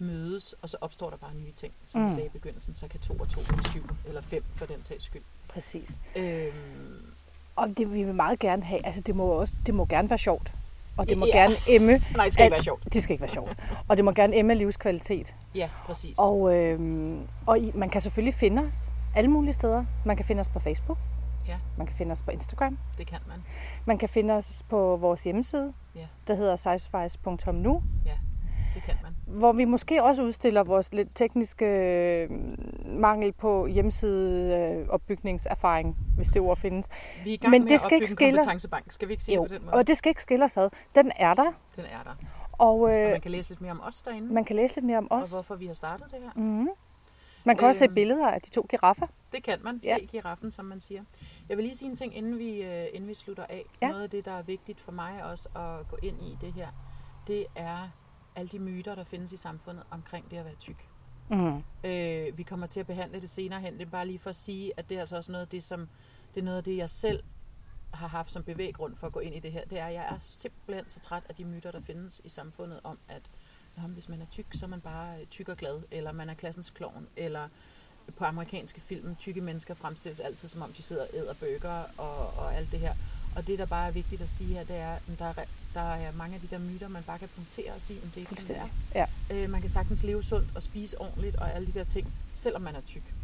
mødes, 0.00 0.54
og 0.62 0.68
så 0.68 0.76
opstår 0.80 1.10
der 1.10 1.16
bare 1.16 1.34
nye 1.34 1.52
ting. 1.52 1.72
Som 1.88 2.00
mm. 2.00 2.06
Vi 2.06 2.10
sagde 2.12 2.26
i 2.26 2.28
begyndelsen, 2.28 2.74
så 2.74 2.88
kan 2.88 3.00
to 3.00 3.14
og 3.14 3.28
to 3.28 3.40
blive 3.48 3.62
syv, 3.64 3.84
eller 4.06 4.20
fem 4.20 4.44
for 4.56 4.66
den 4.66 4.84
sags 4.84 5.04
skyld. 5.04 5.22
Præcis. 5.48 5.90
Øhm, 6.16 7.04
Og 7.56 7.68
det 7.76 7.92
vi 7.92 8.02
vil 8.04 8.14
meget 8.14 8.38
gerne 8.38 8.62
have, 8.64 8.86
altså 8.86 9.00
det 9.00 9.16
må 9.16 9.24
også, 9.24 9.54
det 9.66 9.74
må 9.74 9.86
gerne 9.86 10.10
være 10.10 10.18
sjovt. 10.18 10.52
Og 10.96 11.08
det 11.08 11.18
må 11.18 11.26
Ja. 11.26 11.38
gerne 11.38 11.54
emme... 11.68 11.92
nej, 12.16 12.24
det 12.24 12.32
skal 12.32 12.44
ikke 12.44 12.44
at- 12.44 12.50
være 12.52 12.62
sjovt. 12.62 12.92
Det 12.92 13.02
skal 13.02 13.12
ikke 13.14 13.20
være 13.22 13.30
sjovt. 13.30 13.56
Og 13.88 13.96
det 13.96 14.04
må 14.04 14.12
gerne 14.12 14.36
emme 14.36 14.54
livskvalitet. 14.54 15.34
Ja, 15.54 15.68
præcis. 15.86 16.18
Og, 16.18 16.54
øhm, 16.56 17.26
og 17.46 17.58
I, 17.58 17.72
man 17.74 17.90
kan 17.90 18.00
selvfølgelig 18.00 18.34
finde 18.34 18.62
os 18.62 18.74
alle 19.16 19.30
mulige 19.30 19.52
steder. 19.52 19.84
Man 20.04 20.16
kan 20.16 20.26
finde 20.26 20.40
os 20.40 20.48
på 20.48 20.58
Facebook. 20.58 20.98
Ja. 21.48 21.58
Man 21.78 21.86
kan 21.86 21.96
finde 21.96 22.12
os 22.12 22.20
på 22.24 22.30
Instagram. 22.30 22.78
det 22.98 23.06
kan 23.06 23.18
man. 23.28 23.36
Man 23.84 23.98
kan 23.98 24.08
finde 24.08 24.34
os 24.34 24.46
på 24.68 24.96
vores 24.96 25.22
hjemmeside, 25.22 25.72
Ja, 25.94 26.06
der 26.26 26.34
hedder 26.34 26.56
sizevice.nu, 26.56 27.82
ja, 28.06 28.12
det 28.74 28.82
kan 28.82 28.94
man. 29.02 29.12
hvor 29.38 29.52
vi 29.52 29.64
måske 29.64 30.02
også 30.02 30.22
udstiller 30.22 30.62
vores 30.64 30.92
lidt 30.92 31.08
tekniske 31.14 31.64
øh, 31.66 32.30
mangel 32.84 33.32
på 33.32 33.66
hjemmesideopbygningserfaring, 33.66 35.96
hvis 36.16 36.28
det 36.28 36.42
ord 36.42 36.56
findes. 36.56 36.86
Vi 37.24 37.30
er 37.30 37.34
i 37.34 37.36
gang 37.36 37.50
Men 37.50 37.62
med 37.62 37.68
det 37.68 37.74
at 37.74 37.80
skal 37.80 37.94
ikke 37.94 38.06
skille- 38.06 38.38
kompetencebank. 38.38 38.92
Skal 38.92 39.08
vi 39.08 39.12
ikke 39.12 39.24
sige 39.24 39.34
Jo, 39.34 39.42
på 39.42 39.48
den 39.54 39.62
måde? 39.64 39.74
og 39.74 39.86
det 39.86 39.96
skal 39.96 40.08
ikke 40.10 40.22
skille 40.22 40.44
os 40.44 40.56
ad. 40.56 40.68
Den 40.94 41.12
er 41.16 41.34
der, 41.34 41.52
Den 41.76 41.84
er 41.84 42.02
der. 42.04 42.14
og 42.52 42.80
Og 42.80 42.90
øh, 42.96 43.10
man 43.10 43.20
kan 43.20 43.30
læse 43.30 43.48
lidt 43.50 43.60
mere 43.60 43.72
om 43.72 43.80
os 43.86 44.02
derinde, 44.02 44.34
man 44.34 44.44
kan 44.44 44.56
læse 44.56 44.74
lidt 44.74 44.86
mere 44.86 44.98
om 44.98 45.10
og 45.10 45.18
os. 45.20 45.30
hvorfor 45.30 45.54
vi 45.54 45.66
har 45.66 45.74
startet 45.74 46.06
det 46.10 46.18
her. 46.22 46.30
Mm-hmm. 46.34 46.68
Man 47.44 47.56
kan 47.56 47.68
også 47.68 47.78
se 47.78 47.84
Øhm. 47.84 47.94
billeder 47.94 48.28
af 48.30 48.40
de 48.42 48.50
to 48.50 48.66
giraffer. 48.70 49.06
Det 49.32 49.42
kan 49.44 49.58
man. 49.64 49.80
Ja. 49.84 49.96
Se 49.98 50.06
giraffen, 50.06 50.50
som 50.50 50.64
man 50.64 50.80
siger. 50.80 51.02
Jeg 51.48 51.56
vil 51.56 51.64
lige 51.64 51.76
sige 51.76 51.90
en 51.90 51.96
ting, 51.96 52.16
inden 52.16 52.38
vi, 52.38 52.62
øh, 52.62 52.84
inden 52.92 53.08
vi 53.08 53.14
slutter 53.14 53.44
af. 53.48 53.64
Ja. 53.82 53.88
Noget 53.88 54.02
af 54.02 54.10
det, 54.10 54.24
der 54.24 54.32
er 54.32 54.42
vigtigt 54.42 54.80
for 54.80 54.92
mig 54.92 55.12
også 55.30 55.48
at 55.48 55.88
gå 55.90 55.96
ind 56.02 56.22
i 56.22 56.38
det 56.40 56.52
her, 56.52 56.66
det 57.26 57.46
er 57.56 57.90
alle 58.40 58.48
de 58.48 58.58
myter, 58.58 58.94
der 58.94 59.04
findes 59.04 59.32
i 59.32 59.36
samfundet 59.36 59.84
omkring 59.90 60.30
det 60.30 60.36
at 60.36 60.44
være 60.44 60.54
tyk. 60.54 60.88
Mm. 61.28 61.62
Øh, 61.84 62.38
vi 62.38 62.42
kommer 62.42 62.66
til 62.66 62.80
at 62.80 62.86
behandle 62.86 63.20
det 63.20 63.30
senere 63.30 63.60
hen. 63.60 63.72
Det 63.72 63.82
er 63.82 63.90
bare 63.90 64.06
lige 64.06 64.18
for 64.18 64.30
at 64.30 64.36
sige, 64.36 64.72
at 64.76 64.88
det 64.88 64.96
er 64.96 65.00
altså 65.00 65.16
også 65.16 65.32
noget 65.32 65.42
af 65.42 65.48
det, 65.48 65.62
som, 65.62 65.88
det 66.34 66.40
er 66.40 66.44
noget 66.44 66.58
af 66.58 66.64
det, 66.64 66.76
jeg 66.76 66.90
selv 66.90 67.22
har 67.94 68.08
haft 68.08 68.32
som 68.32 68.42
bevæggrund 68.42 68.96
for 68.96 69.06
at 69.06 69.12
gå 69.12 69.20
ind 69.20 69.34
i 69.34 69.38
det 69.38 69.52
her. 69.52 69.64
Det 69.64 69.78
er, 69.78 69.86
at 69.86 69.94
jeg 69.94 70.04
er 70.04 70.16
simpelthen 70.20 70.88
så 70.88 71.00
træt 71.00 71.22
af 71.28 71.34
de 71.34 71.44
myter, 71.44 71.70
der 71.70 71.80
findes 71.80 72.20
i 72.24 72.28
samfundet 72.28 72.80
om, 72.84 72.98
at 73.08 73.22
nå, 73.76 73.82
hvis 73.82 74.08
man 74.08 74.22
er 74.22 74.26
tyk, 74.26 74.46
så 74.52 74.66
er 74.66 74.68
man 74.68 74.80
bare 74.80 75.24
tyk 75.24 75.48
og 75.48 75.56
glad, 75.56 75.82
eller 75.90 76.12
man 76.12 76.30
er 76.30 76.34
klassens 76.34 76.70
klovn, 76.70 77.06
eller 77.16 77.48
på 78.16 78.24
amerikanske 78.24 78.80
film, 78.80 79.16
tykke 79.16 79.40
mennesker 79.40 79.74
fremstilles 79.74 80.20
altid, 80.20 80.48
som 80.48 80.62
om 80.62 80.72
de 80.72 80.82
sidder 80.82 81.02
og 81.02 81.08
æder 81.14 81.34
burger 81.34 81.84
og, 81.98 82.38
og 82.38 82.54
alt 82.54 82.72
det 82.72 82.80
her. 82.80 82.94
Og 83.36 83.46
det, 83.46 83.58
der 83.58 83.66
bare 83.66 83.88
er 83.88 83.92
vigtigt 83.92 84.22
at 84.22 84.28
sige 84.28 84.54
her, 84.54 84.64
det 84.64 84.76
er, 84.76 84.92
at 84.92 85.02
der 85.18 85.24
er, 85.24 85.44
der 85.74 85.80
er 85.80 86.12
mange 86.12 86.34
af 86.34 86.40
de 86.40 86.46
der 86.46 86.58
myter, 86.58 86.88
man 86.88 87.02
bare 87.02 87.18
kan 87.18 87.28
punktere 87.36 87.72
og 87.72 87.82
sige, 87.82 88.00
om 88.02 88.08
det 88.08 88.16
er 88.16 88.20
ikke 88.20 88.34
sådan, 88.34 88.48
det 88.48 88.56
er. 88.56 89.06
Ja. 89.30 89.44
Øh, 89.44 89.50
man 89.50 89.60
kan 89.60 89.70
sagtens 89.70 90.02
leve 90.02 90.22
sundt 90.22 90.48
og 90.54 90.62
spise 90.62 91.00
ordentligt 91.00 91.36
og 91.36 91.54
alle 91.54 91.66
de 91.66 91.72
der 91.72 91.84
ting, 91.84 92.12
selvom 92.30 92.62
man 92.62 92.76
er 92.76 92.80
tyk. 92.80 93.14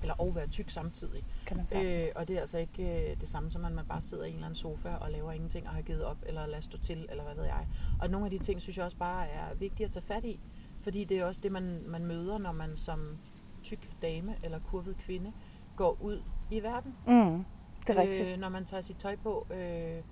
Eller 0.00 0.14
og 0.14 0.34
være 0.34 0.46
tyk 0.46 0.70
samtidig. 0.70 1.22
Kan 1.46 1.56
man 1.56 1.66
sagtens. 1.68 1.90
Øh, 1.90 2.06
og 2.14 2.28
det 2.28 2.36
er 2.36 2.40
altså 2.40 2.58
ikke 2.58 3.10
øh, 3.10 3.20
det 3.20 3.28
samme 3.28 3.50
som, 3.50 3.64
at 3.64 3.72
man 3.72 3.84
bare 3.86 4.00
sidder 4.00 4.24
i 4.24 4.28
en 4.28 4.34
eller 4.34 4.46
anden 4.46 4.56
sofa 4.56 4.88
og 4.88 5.10
laver 5.10 5.32
ingenting 5.32 5.68
og 5.68 5.74
har 5.74 5.82
givet 5.82 6.04
op, 6.04 6.16
eller 6.26 6.46
lader 6.46 6.60
stå 6.60 6.78
til, 6.78 7.06
eller 7.10 7.24
hvad 7.24 7.34
ved 7.34 7.44
jeg. 7.44 7.66
Og 8.00 8.10
nogle 8.10 8.26
af 8.26 8.30
de 8.30 8.38
ting, 8.38 8.62
synes 8.62 8.76
jeg 8.76 8.84
også 8.84 8.96
bare 8.96 9.28
er 9.28 9.54
vigtige 9.54 9.84
at 9.84 9.90
tage 9.90 10.04
fat 10.04 10.24
i. 10.24 10.40
Fordi 10.80 11.04
det 11.04 11.18
er 11.18 11.24
også 11.24 11.40
det, 11.42 11.52
man, 11.52 11.82
man 11.86 12.06
møder, 12.06 12.38
når 12.38 12.52
man 12.52 12.76
som 12.76 13.18
tyk 13.62 13.88
dame 14.02 14.34
eller 14.42 14.58
kurvet 14.58 14.96
kvinde 14.98 15.32
går 15.76 15.96
ud 16.00 16.22
i 16.50 16.62
verden. 16.62 16.94
Mm. 17.06 17.44
Det 17.86 17.96
er 17.96 18.02
rigtigt. 18.02 18.28
Øh, 18.32 18.38
når 18.38 18.48
man 18.48 18.64
tager 18.64 18.80
sit 18.80 18.96
tøj 18.96 19.16
på, 19.16 19.46
øh, 19.50 20.02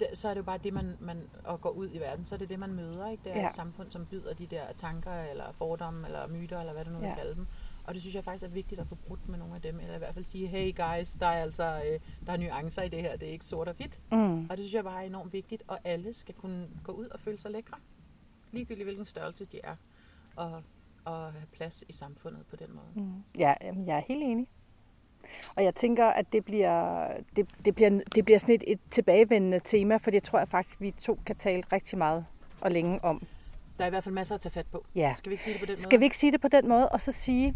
det, 0.00 0.08
så 0.14 0.28
er 0.28 0.34
det 0.34 0.38
jo 0.38 0.44
bare 0.44 0.58
det, 0.58 0.72
man, 0.72 0.96
man 1.00 1.28
og 1.44 1.60
går 1.60 1.70
ud 1.70 1.88
i 1.92 1.98
verden, 1.98 2.24
så 2.26 2.34
er 2.34 2.38
det 2.38 2.48
det, 2.48 2.58
man 2.58 2.72
møder. 2.74 3.10
Ikke? 3.10 3.22
Det 3.24 3.32
er 3.32 3.38
Ja. 3.40 3.46
et 3.46 3.52
samfund, 3.52 3.90
som 3.90 4.06
byder 4.06 4.34
de 4.34 4.46
der 4.46 4.72
tanker, 4.76 5.12
eller 5.22 5.52
fordomme, 5.52 6.06
eller 6.06 6.26
myter, 6.26 6.60
eller 6.60 6.72
hvad 6.72 6.84
du 6.84 6.90
nu 6.90 6.98
vil 6.98 7.06
Ja. 7.08 7.14
kalde 7.14 7.34
dem. 7.34 7.46
Og 7.84 7.94
det 7.94 8.02
synes 8.02 8.14
jeg 8.14 8.24
faktisk 8.24 8.44
er 8.44 8.48
vigtigt 8.48 8.80
at 8.80 8.86
få 8.86 8.94
brudt 8.94 9.28
med 9.28 9.38
nogle 9.38 9.54
af 9.54 9.60
dem, 9.62 9.80
eller 9.80 9.94
i 9.94 9.98
hvert 9.98 10.14
fald 10.14 10.24
sige, 10.24 10.46
hey 10.46 10.76
guys, 10.76 11.14
der 11.14 11.26
er 11.26 11.42
altså 11.42 11.82
øh, 11.92 12.00
der 12.26 12.32
er 12.32 12.36
nuancer 12.36 12.82
i 12.82 12.88
det 12.88 13.00
her, 13.02 13.16
det 13.16 13.28
er 13.28 13.32
ikke 13.32 13.44
sort 13.44 13.68
og 13.68 13.74
hvidt. 13.74 14.00
Mm. 14.12 14.40
Og 14.50 14.56
det 14.56 14.58
synes 14.58 14.74
jeg 14.74 14.84
bare 14.84 15.02
er 15.02 15.06
enormt 15.06 15.32
vigtigt, 15.32 15.62
og 15.68 15.78
alle 15.84 16.14
skal 16.14 16.34
kunne 16.34 16.68
gå 16.84 16.92
ud 16.92 17.06
og 17.06 17.20
føle 17.20 17.38
sig 17.38 17.50
lækre. 17.50 17.76
Ligegyldigt 18.52 18.86
hvilken 18.86 19.04
størrelse 19.04 19.44
de 19.44 19.60
er, 19.64 19.76
og, 20.36 20.62
og 21.04 21.32
have 21.32 21.46
plads 21.52 21.84
i 21.88 21.92
samfundet 21.92 22.46
på 22.46 22.56
den 22.56 22.68
måde. 22.74 23.06
Mm. 23.06 23.12
Ja, 23.38 23.54
jeg 23.86 23.96
er 23.96 24.02
helt 24.08 24.22
enig. 24.22 24.46
Og 25.56 25.64
jeg 25.64 25.74
tænker, 25.74 26.06
at 26.06 26.32
det 26.32 26.44
bliver, 26.44 27.08
det, 27.36 27.46
det 27.64 27.74
bliver, 27.74 28.00
det 28.14 28.24
bliver 28.24 28.38
sådan 28.38 28.54
et, 28.54 28.64
et 28.66 28.78
tilbagevendende 28.90 29.60
tema, 29.60 29.96
for 29.96 30.10
det 30.10 30.22
tror 30.22 30.38
jeg 30.38 30.48
faktisk, 30.48 30.80
vi 30.80 30.90
to 30.90 31.18
kan 31.26 31.36
tale 31.36 31.62
rigtig 31.72 31.98
meget 31.98 32.26
og 32.60 32.70
længe 32.70 33.04
om. 33.04 33.22
Der 33.78 33.84
er 33.84 33.86
i 33.86 33.90
hvert 33.90 34.04
fald 34.04 34.14
masser 34.14 34.34
at 34.34 34.40
tage 34.40 34.52
fat 34.52 34.66
på. 34.66 34.84
Ja. 34.94 35.14
Skal 35.18 35.30
vi 35.30 35.34
ikke 35.34 35.42
sige 35.44 35.52
det 35.52 35.60
på 35.60 35.66
den 35.66 35.76
Skal 35.76 35.96
måde? 35.96 35.98
vi 36.00 36.04
ikke 36.04 36.16
sige 36.16 36.32
det 36.32 36.40
på 36.40 36.48
den 36.48 36.68
måde, 36.68 36.88
og 36.88 37.00
så 37.00 37.12
sige, 37.12 37.54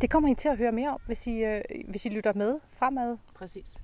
det 0.00 0.10
kommer 0.10 0.28
I 0.28 0.34
til 0.34 0.48
at 0.48 0.56
høre 0.56 0.72
mere 0.72 0.90
om, 0.90 1.00
hvis 1.06 1.26
I, 1.26 1.44
øh, 1.44 1.62
hvis 1.88 2.04
I 2.04 2.08
lytter 2.08 2.32
med 2.32 2.58
fremad. 2.70 3.16
Præcis. 3.34 3.82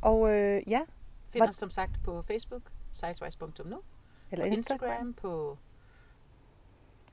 Og 0.00 0.30
øh, 0.34 0.62
ja, 0.70 0.80
Find 1.28 1.44
os 1.44 1.56
som 1.56 1.70
sagt 1.70 2.02
på 2.04 2.22
Facebook, 2.22 2.62
sizewise.nu, 2.92 3.80
eller 4.30 4.44
Instagram, 4.44 4.90
Instagram 4.90 5.12
på 5.12 5.58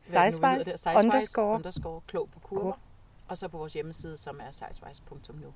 sizewise, 0.04 0.42
der, 0.42 1.00
underscore. 1.00 1.56
underscore 1.56 2.02
klog 2.08 2.30
på 2.34 2.40
kurver, 2.40 2.62
Kurver. 2.62 2.78
Og 3.32 3.38
så 3.38 3.48
på 3.48 3.58
vores 3.58 3.74
hjemmeside, 3.74 4.18
som 4.18 4.40
er 4.40 4.52
sizewise.nu. 4.52 5.54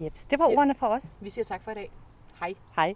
Jeps, 0.00 0.24
det 0.24 0.38
var 0.38 0.56
ordene 0.56 0.74
fra 0.74 0.88
os. 0.88 1.16
Vi 1.20 1.30
siger 1.30 1.44
tak 1.44 1.64
for 1.64 1.70
i 1.70 1.74
dag. 1.74 1.92
Hej. 2.40 2.54
Hej. 2.76 2.94